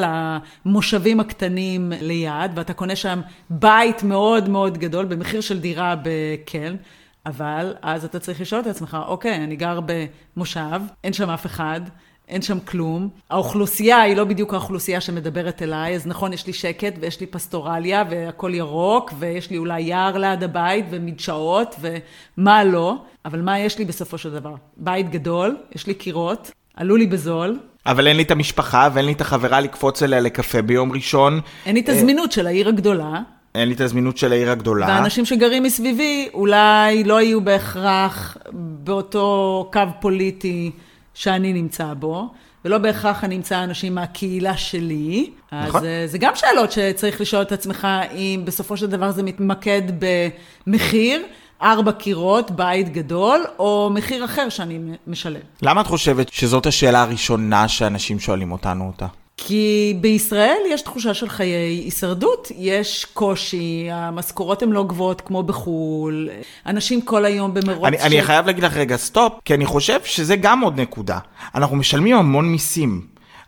למושבים 0.65 1.19
הקטנים 1.19 1.93
ליד, 2.01 2.51
ואתה 2.55 2.73
קונה 2.73 2.95
שם 2.95 3.21
בית 3.49 4.03
מאוד 4.03 4.49
מאוד 4.49 4.77
גדול 4.77 5.05
במחיר 5.05 5.41
של 5.41 5.59
דירה 5.59 5.95
בקלן, 6.03 6.75
אבל 7.25 7.73
אז 7.81 8.05
אתה 8.05 8.19
צריך 8.19 8.41
לשאול 8.41 8.61
את 8.61 8.67
עצמך, 8.67 8.97
אוקיי, 9.07 9.35
אני 9.35 9.55
גר 9.55 9.79
במושב, 9.85 10.81
אין 11.03 11.13
שם 11.13 11.29
אף 11.29 11.45
אחד, 11.45 11.81
אין 12.31 12.41
שם 12.41 12.59
כלום. 12.59 13.09
האוכלוסייה 13.29 14.01
היא 14.01 14.15
לא 14.15 14.23
בדיוק 14.23 14.53
האוכלוסייה 14.53 15.01
שמדברת 15.01 15.61
אליי, 15.61 15.95
אז 15.95 16.07
נכון, 16.07 16.33
יש 16.33 16.47
לי 16.47 16.53
שקט 16.53 16.93
ויש 16.99 17.19
לי 17.19 17.25
פסטורליה 17.25 18.03
והכל 18.09 18.51
ירוק, 18.53 19.13
ויש 19.19 19.49
לי 19.49 19.57
אולי 19.57 19.81
יער 19.81 20.17
ליד 20.17 20.43
הבית 20.43 20.85
ומדשאות 20.89 21.75
ומה 22.37 22.63
לא, 22.63 22.95
אבל 23.25 23.41
מה 23.41 23.59
יש 23.59 23.77
לי 23.79 23.85
בסופו 23.85 24.17
של 24.17 24.31
דבר? 24.31 24.53
בית 24.77 25.09
גדול, 25.09 25.57
יש 25.75 25.87
לי 25.87 25.93
קירות, 25.93 26.51
עלו 26.75 26.95
לי 26.95 27.07
בזול. 27.07 27.59
אבל 27.85 28.07
אין 28.07 28.17
לי 28.17 28.23
את 28.23 28.31
המשפחה 28.31 28.89
ואין 28.93 29.05
לי 29.05 29.11
את 29.11 29.21
החברה 29.21 29.59
לקפוץ 29.59 30.03
אליה 30.03 30.19
לקפה 30.19 30.61
ביום 30.61 30.91
ראשון. 30.91 31.39
אין 31.65 31.75
לי 31.75 31.81
את 31.81 31.89
הזמינות 31.89 32.31
של 32.31 32.47
העיר 32.47 32.67
הגדולה. 32.67 33.21
אין 33.55 33.67
לי 33.67 33.73
את 33.73 33.81
הזמינות 33.81 34.17
של 34.17 34.31
העיר 34.31 34.51
הגדולה. 34.51 34.87
והאנשים 34.87 35.25
שגרים 35.25 35.63
מסביבי 35.63 36.29
אולי 36.33 37.03
לא 37.03 37.21
יהיו 37.21 37.41
בהכרח 37.41 38.37
באותו 38.51 39.69
קו 39.73 39.81
פוליטי 39.99 40.71
שאני 41.13 41.53
נמצא 41.53 41.93
בו, 41.93 42.29
ולא 42.65 42.77
בהכרח 42.77 43.23
אני 43.23 43.35
אמצא 43.35 43.63
אנשים 43.63 43.95
מהקהילה 43.95 44.57
שלי. 44.57 45.29
נכון. 45.51 45.81
אז 45.81 45.85
אה, 45.85 46.03
זה 46.05 46.17
גם 46.17 46.35
שאלות 46.35 46.71
שצריך 46.71 47.21
לשאול 47.21 47.41
את 47.41 47.51
עצמך, 47.51 47.87
אם 48.13 48.41
בסופו 48.45 48.77
של 48.77 48.87
דבר 48.87 49.11
זה 49.11 49.23
מתמקד 49.23 49.81
במחיר, 50.67 51.23
ארבע 51.61 51.91
קירות, 51.91 52.51
בית 52.51 52.93
גדול, 52.93 53.43
או 53.59 53.89
מחיר 53.93 54.25
אחר 54.25 54.49
שאני 54.49 54.79
משלם. 55.07 55.39
למה 55.61 55.81
את 55.81 55.87
חושבת 55.87 56.29
שזאת 56.33 56.65
השאלה 56.65 57.01
הראשונה 57.01 57.67
שאנשים 57.67 58.19
שואלים 58.19 58.51
אותנו 58.51 58.87
אותה? 58.87 59.07
כי 59.45 59.93
בישראל 60.01 60.57
יש 60.69 60.81
תחושה 60.81 61.13
של 61.13 61.29
חיי 61.29 61.53
הישרדות, 61.53 62.51
יש 62.57 63.05
קושי, 63.13 63.87
המשכורות 63.91 64.63
הן 64.63 64.69
לא 64.69 64.83
גבוהות 64.83 65.21
כמו 65.21 65.43
בחו"ל, 65.43 66.29
אנשים 66.65 67.01
כל 67.01 67.25
היום 67.25 67.53
במרוץ 67.53 67.85
אני, 67.85 67.99
אני 67.99 68.21
חייב 68.21 68.45
להגיד 68.45 68.63
לך 68.63 68.77
רגע 68.77 68.97
סטופ, 68.97 69.33
כי 69.45 69.53
אני 69.53 69.65
חושב 69.65 69.99
שזה 70.03 70.35
גם 70.35 70.61
עוד 70.61 70.79
נקודה. 70.79 71.19
אנחנו 71.55 71.75
משלמים 71.75 72.15
המון 72.15 72.51
מיסים. 72.51 73.01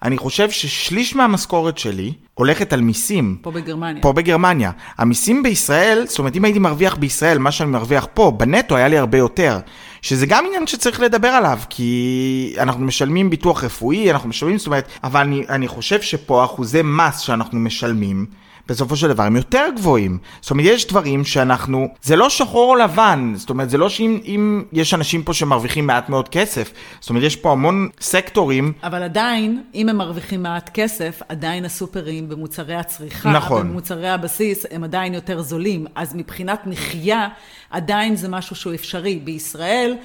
אני 0.03 0.17
חושב 0.17 0.51
ששליש 0.51 1.15
מהמשכורת 1.15 1.77
שלי 1.77 2.13
הולכת 2.34 2.73
על 2.73 2.82
מיסים. 2.82 3.38
פה 3.41 3.51
בגרמניה. 3.51 4.01
פה 4.01 4.13
בגרמניה. 4.13 4.71
המיסים 4.97 5.43
בישראל, 5.43 6.06
זאת 6.08 6.19
אומרת, 6.19 6.36
אם 6.36 6.45
הייתי 6.45 6.60
מרוויח 6.60 6.95
בישראל 6.95 7.38
מה 7.38 7.51
שאני 7.51 7.69
מרוויח 7.69 8.08
פה, 8.13 8.32
בנטו 8.38 8.75
היה 8.75 8.88
לי 8.88 8.97
הרבה 8.97 9.17
יותר. 9.17 9.60
שזה 10.03 10.25
גם 10.25 10.45
עניין 10.45 10.67
שצריך 10.67 10.99
לדבר 10.99 11.27
עליו, 11.27 11.59
כי 11.69 12.55
אנחנו 12.57 12.85
משלמים 12.85 13.29
ביטוח 13.29 13.63
רפואי, 13.63 14.11
אנחנו 14.11 14.29
משלמים, 14.29 14.57
זאת 14.57 14.67
אומרת, 14.67 14.87
אבל 15.03 15.21
אני, 15.21 15.43
אני 15.49 15.67
חושב 15.67 16.01
שפה 16.01 16.45
אחוזי 16.45 16.81
מס 16.83 17.19
שאנחנו 17.19 17.59
משלמים, 17.59 18.25
בסופו 18.67 18.95
של 18.95 19.08
דבר 19.08 19.23
הם 19.23 19.36
יותר 19.36 19.65
גבוהים. 19.76 20.17
זאת 20.41 20.52
אומרת, 20.52 20.65
יש 20.65 20.88
דברים 20.88 21.26
שאנחנו, 21.26 21.88
זה 22.02 22.15
לא 22.15 22.30
שחור 22.30 22.71
או 22.71 22.76
לבן, 22.76 23.34
זאת 23.36 23.49
אומרת, 23.49 23.69
זה 23.69 23.78
לא 23.78 23.89
שאם 23.89 24.19
אם 24.26 24.63
יש 24.73 24.93
אנשים 24.93 25.23
פה 25.23 25.34
שמרוויחים 25.34 25.88
מעט 25.88 26.10
מאוד 26.10 26.30
כסף, 26.30 26.71
זאת 26.99 27.10
אומרת, 27.10 27.23
יש 27.23 27.36
פה 27.36 27.52
המון 27.52 27.89
סקטורים. 28.02 28.73
אבל 28.84 29.04
עדיין, 29.04 29.63
אם 29.76 29.89
הם 29.89 29.97
מרוויחים 29.97 30.43
מעט 30.43 30.69
כסף, 30.73 31.21
עדיין 31.30 31.65
הסופרים 31.65 32.30
במוצרי 32.30 32.76
הצריכה, 32.76 33.32
נכון. 33.32 33.69
במוצרי 33.69 34.10
הבסיס, 34.10 34.65
הם 34.71 34.84
עדיין 34.84 35.13
יותר 35.13 35.41
זולים. 35.41 35.86
אז 35.95 36.15
מבחינת 36.15 36.67
מחיה, 36.67 37.28
עדיין 37.69 38.15
זה 38.15 38.30
משהו 38.30 38.56
שהוא 38.56 38.73
אפשרי. 38.73 39.19
בישראל, 39.23 39.95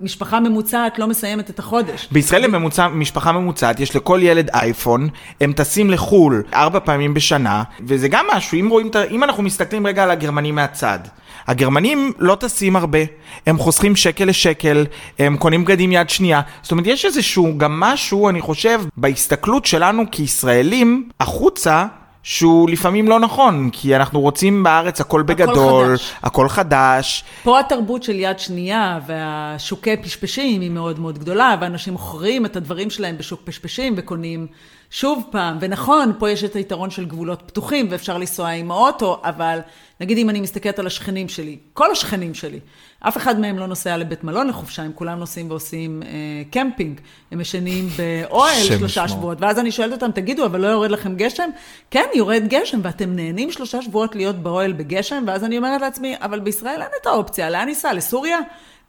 משפחה 0.00 0.40
ממוצעת 0.40 0.98
לא 0.98 1.06
מסיימת 1.06 1.50
את 1.50 1.58
החודש. 1.58 2.08
בישראל 2.12 2.42
לממוצע, 2.44 2.88
משפחה 2.88 3.32
ממוצעת, 3.32 3.80
יש 3.80 3.96
לכל 3.96 4.20
ילד 4.22 4.50
אייפון, 4.54 5.08
הם 5.40 5.52
טסים 5.52 5.90
לחו"ל 5.90 6.42
ארבע 6.54 6.80
פעמים 6.80 7.14
בשנה, 7.14 7.62
וזה 7.86 8.08
גם 8.08 8.26
משהו, 8.34 8.60
אם, 8.60 8.68
רואים, 8.68 8.90
אם 9.10 9.24
אנחנו 9.24 9.42
מסתכלים 9.42 9.86
רגע 9.86 10.02
על 10.02 10.10
הגרמנים 10.10 10.54
מהצד. 10.54 10.98
הגרמנים 11.46 12.12
לא 12.18 12.34
טסים 12.34 12.76
הרבה, 12.76 12.98
הם 13.46 13.58
חוסכים 13.58 13.96
שקל 13.96 14.24
לשקל, 14.24 14.86
הם 15.18 15.36
קונים 15.36 15.64
בגדים 15.64 15.92
יד 15.92 16.10
שנייה. 16.10 16.40
זאת 16.62 16.72
אומרת, 16.72 16.86
יש 16.86 17.04
איזשהו 17.04 17.58
גם 17.58 17.80
משהו, 17.80 18.28
אני 18.28 18.40
חושב, 18.40 18.80
בהסתכלות 18.96 19.66
שלנו 19.66 20.02
כישראלים, 20.10 21.08
החוצה, 21.20 21.86
שהוא 22.28 22.70
לפעמים 22.70 23.08
לא 23.08 23.20
נכון, 23.20 23.70
כי 23.72 23.96
אנחנו 23.96 24.20
רוצים 24.20 24.62
בארץ 24.62 25.00
הכל 25.00 25.22
בגדול, 25.22 25.96
חדש. 25.96 26.12
הכל 26.22 26.48
חדש. 26.48 27.24
פה 27.42 27.60
התרבות 27.60 28.02
של 28.02 28.18
יד 28.18 28.38
שנייה 28.38 28.98
והשוקי 29.06 29.96
פשפשים 29.96 30.60
היא 30.60 30.70
מאוד 30.70 30.98
מאוד 30.98 31.18
גדולה, 31.18 31.56
ואנשים 31.60 31.92
מוכרים 31.92 32.46
את 32.46 32.56
הדברים 32.56 32.90
שלהם 32.90 33.18
בשוק 33.18 33.40
פשפשים 33.44 33.94
וקונים 33.96 34.46
שוב 34.90 35.22
פעם. 35.30 35.56
ונכון, 35.60 36.12
פה 36.18 36.30
יש 36.30 36.44
את 36.44 36.56
היתרון 36.56 36.90
של 36.90 37.04
גבולות 37.04 37.42
פתוחים 37.46 37.86
ואפשר 37.90 38.18
לנסוע 38.18 38.48
עם 38.48 38.70
האוטו, 38.70 39.20
אבל 39.24 39.58
נגיד 40.00 40.18
אם 40.18 40.30
אני 40.30 40.40
מסתכלת 40.40 40.78
על 40.78 40.86
השכנים 40.86 41.28
שלי, 41.28 41.56
כל 41.72 41.90
השכנים 41.90 42.34
שלי, 42.34 42.60
אף 43.00 43.16
אחד 43.16 43.40
מהם 43.40 43.58
לא 43.58 43.66
נוסע 43.66 43.96
לבית 43.96 44.24
מלון 44.24 44.46
לחופשה, 44.48 44.82
הם 44.82 44.92
כולם 44.94 45.18
נוסעים 45.18 45.50
ועושים 45.50 46.02
אה, 46.02 46.08
קמפינג. 46.50 47.00
הם 47.32 47.40
ישנים 47.40 47.88
באוהל 47.96 48.62
שלושה 48.62 49.04
ישמור. 49.04 49.18
שבועות, 49.18 49.40
ואז 49.40 49.58
אני 49.58 49.72
שואלת 49.72 49.92
אותם, 49.92 50.10
תגידו, 50.10 50.46
אבל 50.46 50.60
לא 50.60 50.66
יורד 50.66 50.90
לכם 50.90 51.16
גשם? 51.16 51.50
כן, 51.90 52.04
יורד 52.14 52.42
גשם, 52.48 52.78
ואתם 52.82 53.16
נהנים 53.16 53.50
שלושה 53.50 53.82
שבועות 53.82 54.16
להיות 54.16 54.36
באוהל 54.36 54.72
בגשם, 54.72 55.24
ואז 55.26 55.44
אני 55.44 55.58
אומרת 55.58 55.80
לעצמי, 55.80 56.14
אבל 56.20 56.40
בישראל 56.40 56.82
אין 56.82 56.90
את 57.02 57.06
האופציה, 57.06 57.50
לאן 57.50 57.66
ניסע? 57.66 57.92
לסוריה? 57.92 58.38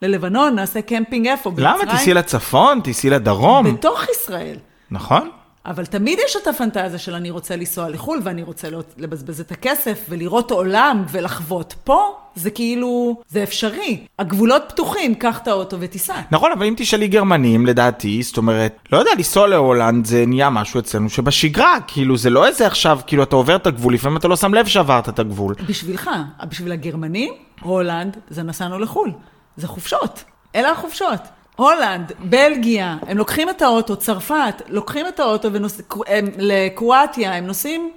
ללבנון? 0.02 0.54
נעשה 0.54 0.82
קמפינג 0.82 1.26
איפה? 1.26 1.52
למה? 1.56 1.86
תיסעי 1.90 2.14
לצפון, 2.14 2.80
תיסעי 2.80 3.10
לדרום. 3.10 3.74
בתוך 3.74 4.04
ישראל. 4.10 4.56
נכון? 4.90 5.30
אבל 5.66 5.86
תמיד 5.86 6.18
יש 6.24 6.36
את 6.42 6.46
הפנטזיה 6.46 6.98
של 6.98 7.14
אני 7.14 7.30
רוצה 7.30 7.56
לנסוע 7.56 7.88
לחו"ל, 7.88 8.20
ואני 8.24 8.42
רוצה 8.42 8.68
לבזבז 8.98 9.40
את 9.40 9.52
הכסף, 9.52 10.06
ולראות 10.08 10.50
עולם, 10.50 11.04
ולחוות. 11.10 11.74
פה 11.84 12.16
זה 12.34 12.50
כאילו, 12.50 13.20
זה 13.28 13.42
אפשרי. 13.42 14.06
הגבולות 14.18 14.62
פתוחים, 14.68 15.14
קח 15.14 15.38
את 15.38 15.48
האוטו 15.48 15.76
ותיסע. 15.80 16.14
נכון, 16.30 16.52
אבל 16.52 16.66
אם 16.66 16.74
תשאלי 16.76 17.08
גרמנים, 17.08 17.66
לדעתי, 17.66 18.22
זאת 18.22 18.36
אומרת, 18.36 18.78
לא 18.92 18.98
יודע, 18.98 19.10
לנסוע 19.16 19.46
להולנד 19.46 20.04
זה 20.04 20.24
נהיה 20.26 20.50
משהו 20.50 20.80
אצלנו 20.80 21.10
שבשגרה, 21.10 21.78
כאילו 21.86 22.16
זה 22.16 22.30
לא 22.30 22.46
איזה 22.46 22.66
עכשיו, 22.66 23.00
כאילו 23.06 23.22
אתה 23.22 23.36
עובר 23.36 23.56
את 23.56 23.66
הגבול, 23.66 23.94
לפעמים 23.94 24.16
אתה 24.16 24.28
לא 24.28 24.36
שם 24.36 24.54
לב 24.54 24.66
שעברת 24.66 25.08
את 25.08 25.18
הגבול. 25.18 25.54
בשבילך, 25.66 26.10
בשביל 26.48 26.72
הגרמנים, 26.72 27.34
הולנד 27.62 28.16
זה 28.30 28.42
נסענו 28.42 28.78
לחו"ל. 28.78 29.12
זה 29.56 29.68
חופשות. 29.68 30.24
אלה 30.54 30.70
החופשות. 30.70 31.20
הולנד, 31.60 32.12
בלגיה, 32.18 32.96
הם 33.02 33.18
לוקחים 33.18 33.50
את 33.50 33.62
האוטו, 33.62 33.96
צרפת, 33.96 34.62
לוקחים 34.68 35.06
את 35.08 35.20
האוטו 35.20 35.52
ונוס... 35.52 35.80
הם, 36.06 36.26
לקרואטיה, 36.38 37.34
הם 37.34 37.46
נוסעים 37.46 37.90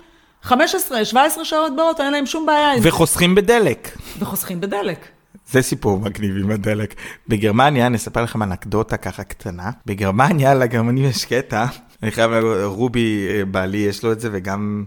15-17 0.46 0.52
שעות 1.44 1.76
באוטו, 1.76 2.04
אין 2.04 2.14
להם 2.14 2.26
שום 2.26 2.46
בעיה. 2.46 2.70
וחוסכים 2.82 3.36
בדלק. 3.36 3.98
וחוסכים 4.20 4.62
בדלק. 4.62 5.08
זה 5.52 5.62
סיפור 5.62 6.00
מגניב 6.00 6.38
עם 6.38 6.52
הדלק. 6.52 6.96
בגרמניה, 7.28 7.88
אני 7.88 7.98
אספר 7.98 8.24
לכם 8.24 8.44
אנקדוטה 8.44 8.98
ככה 8.98 9.24
קטנה. 9.24 9.72
בגרמניה, 9.86 10.54
לגרמנים 10.54 11.06
יש 11.06 11.26
קטע, 11.26 11.66
אני 12.04 12.12
חייב 12.12 12.32
רובי 12.64 13.28
אה, 13.30 13.46
בעלי 13.46 13.78
יש 13.78 14.04
לו 14.04 14.12
את 14.12 14.20
זה, 14.20 14.30
וגם... 14.32 14.86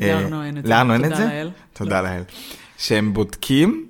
אה, 0.00 0.20
לארנו 0.20 0.44
אין 0.44 0.58
את 0.58 0.62
זה. 0.62 0.68
לארנו 0.68 0.94
אין 0.94 1.04
את 1.04 1.16
זה? 1.16 1.42
תודה 1.72 2.00
לאל. 2.02 2.22
שהם 2.78 3.14
בודקים 3.14 3.86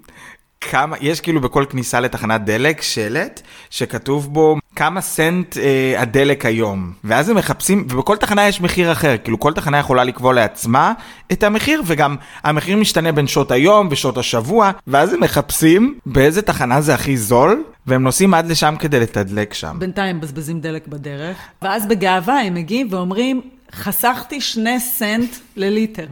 כמה, 0.67 0.97
יש 1.01 1.21
כאילו 1.21 1.41
בכל 1.41 1.65
כניסה 1.71 2.01
לתחנת 2.01 2.45
דלק 2.45 2.83
שלט 2.83 3.43
שכתוב 3.71 4.35
בו 4.35 4.57
כמה 4.77 5.01
סנט 5.01 5.57
אה, 5.57 5.95
הדלק 6.01 6.47
היום. 6.47 6.93
ואז 7.05 7.29
הם 7.29 7.37
מחפשים, 7.37 7.87
ובכל 7.91 8.17
תחנה 8.17 8.49
יש 8.49 8.61
מחיר 8.61 8.93
אחר, 8.93 9.17
כאילו 9.25 9.41
כל 9.41 9.53
תחנה 9.53 9.79
יכולה 9.79 10.05
לקבוע 10.05 10.33
לעצמה 10.33 10.93
את 11.33 11.43
המחיר, 11.43 11.83
וגם 11.87 12.17
המחיר 12.43 12.77
משתנה 12.77 13.13
בין 13.13 13.27
שעות 13.27 13.51
היום 13.51 13.89
ושעות 13.91 14.19
השבוע, 14.19 14.71
ואז 14.87 15.13
הם 15.13 15.21
מחפשים 15.21 15.99
באיזה 16.07 16.43
תחנה 16.43 16.81
זה 16.81 16.95
הכי 16.95 17.17
זול, 17.17 17.65
והם 17.87 18.03
נוסעים 18.03 18.35
עד 18.35 18.51
לשם 18.51 18.75
כדי 18.79 19.01
לתדלק 19.01 19.55
שם. 19.55 19.77
בינתיים 19.79 20.17
מבזבזים 20.17 20.61
דלק 20.61 20.89
בדרך, 20.89 21.37
ואז 21.63 21.87
בגאווה 21.87 22.41
הם 22.41 22.55
מגיעים 22.55 22.89
ואומרים, 22.91 23.41
חסכתי 23.73 24.41
שני 24.41 24.81
סנט 24.81 25.31
לליטר. 25.57 26.07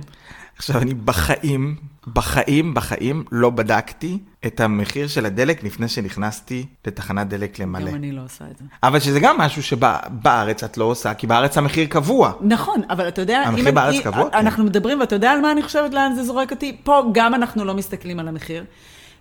עכשיו, 0.57 0.83
אני 0.83 0.95
בחיים, 0.95 1.77
בחיים, 2.07 2.75
בחיים 2.75 3.25
לא 3.33 3.51
בדקתי 3.51 4.19
את 4.47 4.61
המחיר 4.61 5.09
של 5.09 5.27
הדלק 5.27 5.65
לפני 5.65 5.89
שנכנסתי 5.89 6.67
לתחנת 6.87 7.29
דלק 7.29 7.59
למלא. 7.59 7.91
גם 7.91 7.95
אני 7.97 8.13
לא 8.13 8.23
עושה 8.25 8.45
את 8.51 8.57
זה. 8.59 8.65
אבל 8.83 9.01
שזה 9.01 9.21
גם 9.21 9.39
משהו 9.39 9.63
שבארץ 9.63 10.65
את 10.65 10.79
לא 10.79 10.85
עושה, 10.85 11.15
כי 11.15 11.27
בארץ 11.27 11.59
המחיר 11.59 11.87
קבוע. 11.87 12.33
נכון, 12.41 12.81
אבל 12.91 13.09
אתה 13.09 13.21
יודע, 13.21 13.39
המחיר 13.47 13.69
אם- 13.69 13.75
בארץ 13.75 13.95
אם- 13.95 14.03
קבוע, 14.03 14.31
כן. 14.31 14.37
אנחנו 14.39 14.65
מדברים, 14.65 15.01
ואתה 15.01 15.15
יודע 15.15 15.31
על 15.33 15.41
מה 15.41 15.53
אני 15.53 15.63
חושבת, 15.63 15.95
לאן 15.95 16.13
זה 16.15 16.23
זורק 16.25 16.51
אותי? 16.51 16.77
פה 16.85 17.03
גם 17.13 17.35
אנחנו 17.35 17.65
לא 17.65 17.75
מסתכלים 17.75 18.19
על 18.19 18.29
המחיר, 18.29 18.65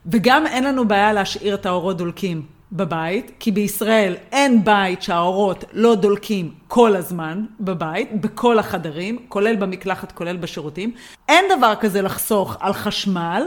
וגם 0.05 0.47
אין 0.47 0.63
לנו 0.63 0.87
בעיה 0.87 1.13
להשאיר 1.13 1.53
את 1.55 1.65
האורות 1.65 1.97
דולקים 1.97 2.41
בבית, 2.71 3.31
כי 3.39 3.51
בישראל 3.51 4.15
אין 4.31 4.63
בית 4.65 5.01
שהאורות 5.01 5.63
לא 5.73 5.95
דולקים 5.95 6.51
כל 6.67 6.95
הזמן 6.95 7.43
בבית, 7.59 8.21
בכל 8.21 8.59
החדרים, 8.59 9.17
כולל 9.29 9.55
במקלחת, 9.55 10.11
כולל 10.11 10.37
בשירותים. 10.37 10.91
אין 11.29 11.45
דבר 11.57 11.73
כזה 11.79 12.01
לחסוך 12.01 12.57
על 12.59 12.73
חשמל. 12.73 13.43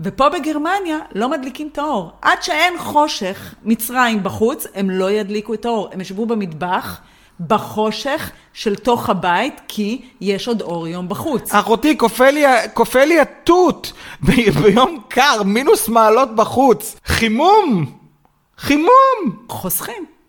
ופה 0.00 0.28
בגרמניה 0.28 0.98
לא 1.14 1.28
מדליקים 1.28 1.68
את 1.72 1.78
האור. 1.78 2.10
עד 2.22 2.42
שאין 2.42 2.78
חושך, 2.78 3.54
מצרים 3.64 4.22
בחוץ, 4.22 4.66
הם 4.74 4.90
לא 4.90 5.10
ידליקו 5.10 5.54
את 5.54 5.64
האור. 5.64 5.88
הם 5.92 6.00
ישבו 6.00 6.26
במטבח, 6.26 7.00
בחושך 7.46 8.30
של 8.52 8.74
תוך 8.74 9.10
הבית, 9.10 9.60
כי 9.68 10.02
יש 10.20 10.48
עוד 10.48 10.62
אור 10.62 10.88
יום 10.88 11.08
בחוץ. 11.08 11.54
אחותי, 11.54 11.98
כופה 11.98 12.30
לי, 12.30 12.44
כופה 12.74 13.04
לי 13.04 13.20
התות 13.20 13.92
ביום 14.62 15.00
קר, 15.08 15.42
מינוס 15.44 15.88
מעלות 15.88 16.34
בחוץ. 16.36 16.96
חימום! 17.04 17.86
חימום! 18.58 19.46
חוסכים. 19.48 20.19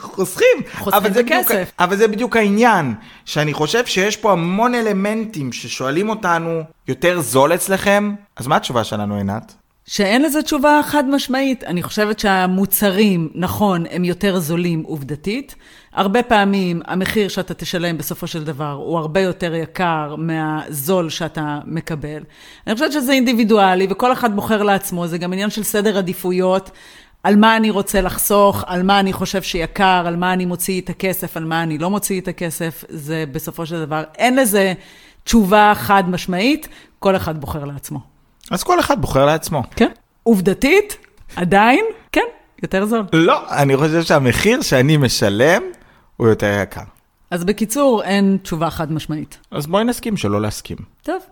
חוסכים. 0.00 0.46
חוסכים 0.78 0.92
אבל 1.02 1.12
זה 1.14 1.22
בדיוק- 1.22 1.44
בכסף. 1.44 1.72
אבל 1.78 1.96
זה 1.96 2.08
בדיוק 2.08 2.36
העניין, 2.36 2.94
שאני 3.24 3.54
חושב 3.54 3.86
שיש 3.86 4.16
פה 4.16 4.32
המון 4.32 4.74
אלמנטים 4.74 5.52
ששואלים 5.52 6.08
אותנו, 6.08 6.60
יותר 6.88 7.20
זול 7.20 7.54
אצלכם? 7.54 8.14
אז 8.36 8.46
מה 8.46 8.56
התשובה 8.56 8.84
שלנו, 8.84 9.16
עינת? 9.16 9.54
שאין 9.86 10.22
לזה 10.22 10.42
תשובה 10.42 10.80
חד 10.84 11.04
משמעית. 11.10 11.64
אני 11.64 11.82
חושבת 11.82 12.18
שהמוצרים, 12.18 13.28
נכון, 13.34 13.84
הם 13.90 14.04
יותר 14.04 14.38
זולים 14.38 14.82
עובדתית. 14.86 15.54
הרבה 15.92 16.22
פעמים 16.22 16.80
המחיר 16.86 17.28
שאתה 17.28 17.54
תשלם 17.54 17.98
בסופו 17.98 18.26
של 18.26 18.44
דבר 18.44 18.70
הוא 18.72 18.98
הרבה 18.98 19.20
יותר 19.20 19.54
יקר 19.54 20.14
מהזול 20.18 21.10
שאתה 21.10 21.58
מקבל. 21.66 22.22
אני 22.66 22.74
חושבת 22.74 22.92
שזה 22.92 23.12
אינדיבידואלי 23.12 23.86
וכל 23.90 24.12
אחד 24.12 24.36
בוחר 24.36 24.62
לעצמו, 24.62 25.06
זה 25.06 25.18
גם 25.18 25.32
עניין 25.32 25.50
של 25.50 25.62
סדר 25.62 25.98
עדיפויות. 25.98 26.70
על 27.22 27.36
מה 27.36 27.56
אני 27.56 27.70
רוצה 27.70 28.00
לחסוך, 28.00 28.64
על 28.66 28.82
מה 28.82 29.00
אני 29.00 29.12
חושב 29.12 29.42
שיקר, 29.42 30.02
על 30.06 30.16
מה 30.16 30.32
אני 30.32 30.44
מוציא 30.44 30.80
את 30.80 30.90
הכסף, 30.90 31.36
על 31.36 31.44
מה 31.44 31.62
אני 31.62 31.78
לא 31.78 31.90
מוציא 31.90 32.20
את 32.20 32.28
הכסף, 32.28 32.84
זה 32.88 33.24
בסופו 33.32 33.66
של 33.66 33.84
דבר, 33.84 34.02
אין 34.18 34.36
לזה 34.36 34.74
תשובה 35.24 35.72
חד 35.74 36.10
משמעית, 36.10 36.68
כל 36.98 37.16
אחד 37.16 37.40
בוחר 37.40 37.64
לעצמו. 37.64 38.00
אז 38.50 38.62
כל 38.62 38.80
אחד 38.80 39.00
בוחר 39.00 39.26
לעצמו. 39.26 39.62
כן. 39.76 39.90
עובדתית, 40.22 40.96
עדיין, 41.36 41.84
כן, 42.12 42.24
יותר 42.62 42.86
זול. 42.86 43.04
לא, 43.12 43.50
אני 43.50 43.76
חושב 43.76 44.02
שהמחיר 44.02 44.62
שאני 44.62 44.96
משלם 44.96 45.62
הוא 46.16 46.28
יותר 46.28 46.58
יקר. 46.62 46.82
אז 47.30 47.44
בקיצור, 47.44 48.02
אין 48.02 48.38
תשובה 48.42 48.70
חד 48.70 48.92
משמעית. 48.92 49.38
אז 49.50 49.66
בואי 49.66 49.84
נסכים 49.84 50.16
שלא 50.16 50.40
להסכים. 50.40 50.76
טוב. 51.02 51.22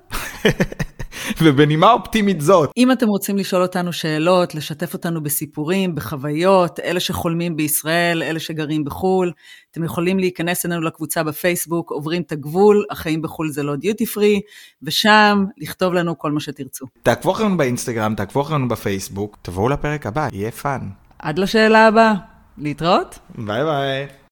ובנימה 1.43 1.93
אופטימית 1.93 2.41
זאת, 2.41 2.71
אם 2.77 2.93
אתם 2.93 3.09
רוצים 3.09 3.37
לשאול 3.39 3.63
אותנו 3.63 3.93
שאלות, 3.93 4.55
לשתף 4.55 4.95
אותנו 4.95 5.23
בסיפורים, 5.23 5.95
בחוויות, 5.95 6.81
אלה 6.81 7.01
שחולמים 7.01 7.57
בישראל, 7.57 8.23
אלה 8.23 8.41
שגרים 8.41 8.85
בחו"ל, 8.85 9.33
אתם 9.71 9.85
יכולים 9.85 10.19
להיכנס 10.19 10.67
אלינו 10.67 10.81
לקבוצה 10.81 11.23
בפייסבוק, 11.23 11.91
עוברים 11.91 12.23
את 12.23 12.33
הגבול, 12.33 12.85
החיים 12.91 13.23
בחו"ל 13.23 13.51
זה 13.51 13.63
לא 13.63 13.77
דיוטי 13.77 14.07
פרי, 14.07 14.41
ושם 14.83 15.45
לכתוב 15.59 15.95
לנו 15.95 16.19
כל 16.19 16.33
מה 16.33 16.41
שתרצו. 16.41 16.87
תעקבו 17.03 17.33
אחרינו 17.33 17.57
באינסטגרם, 17.57 18.15
תעקבו 18.15 18.43
אחרינו 18.43 18.69
בפייסבוק, 18.69 19.37
תבואו 19.43 19.69
לפרק 19.69 20.07
הבא, 20.07 20.29
יהיה 20.33 20.51
fun. 20.51 20.81
עד 21.19 21.39
לשאלה 21.39 21.87
הבאה, 21.87 22.15
להתראות. 22.59 23.19
ביי 23.39 23.65
ביי. 23.65 24.07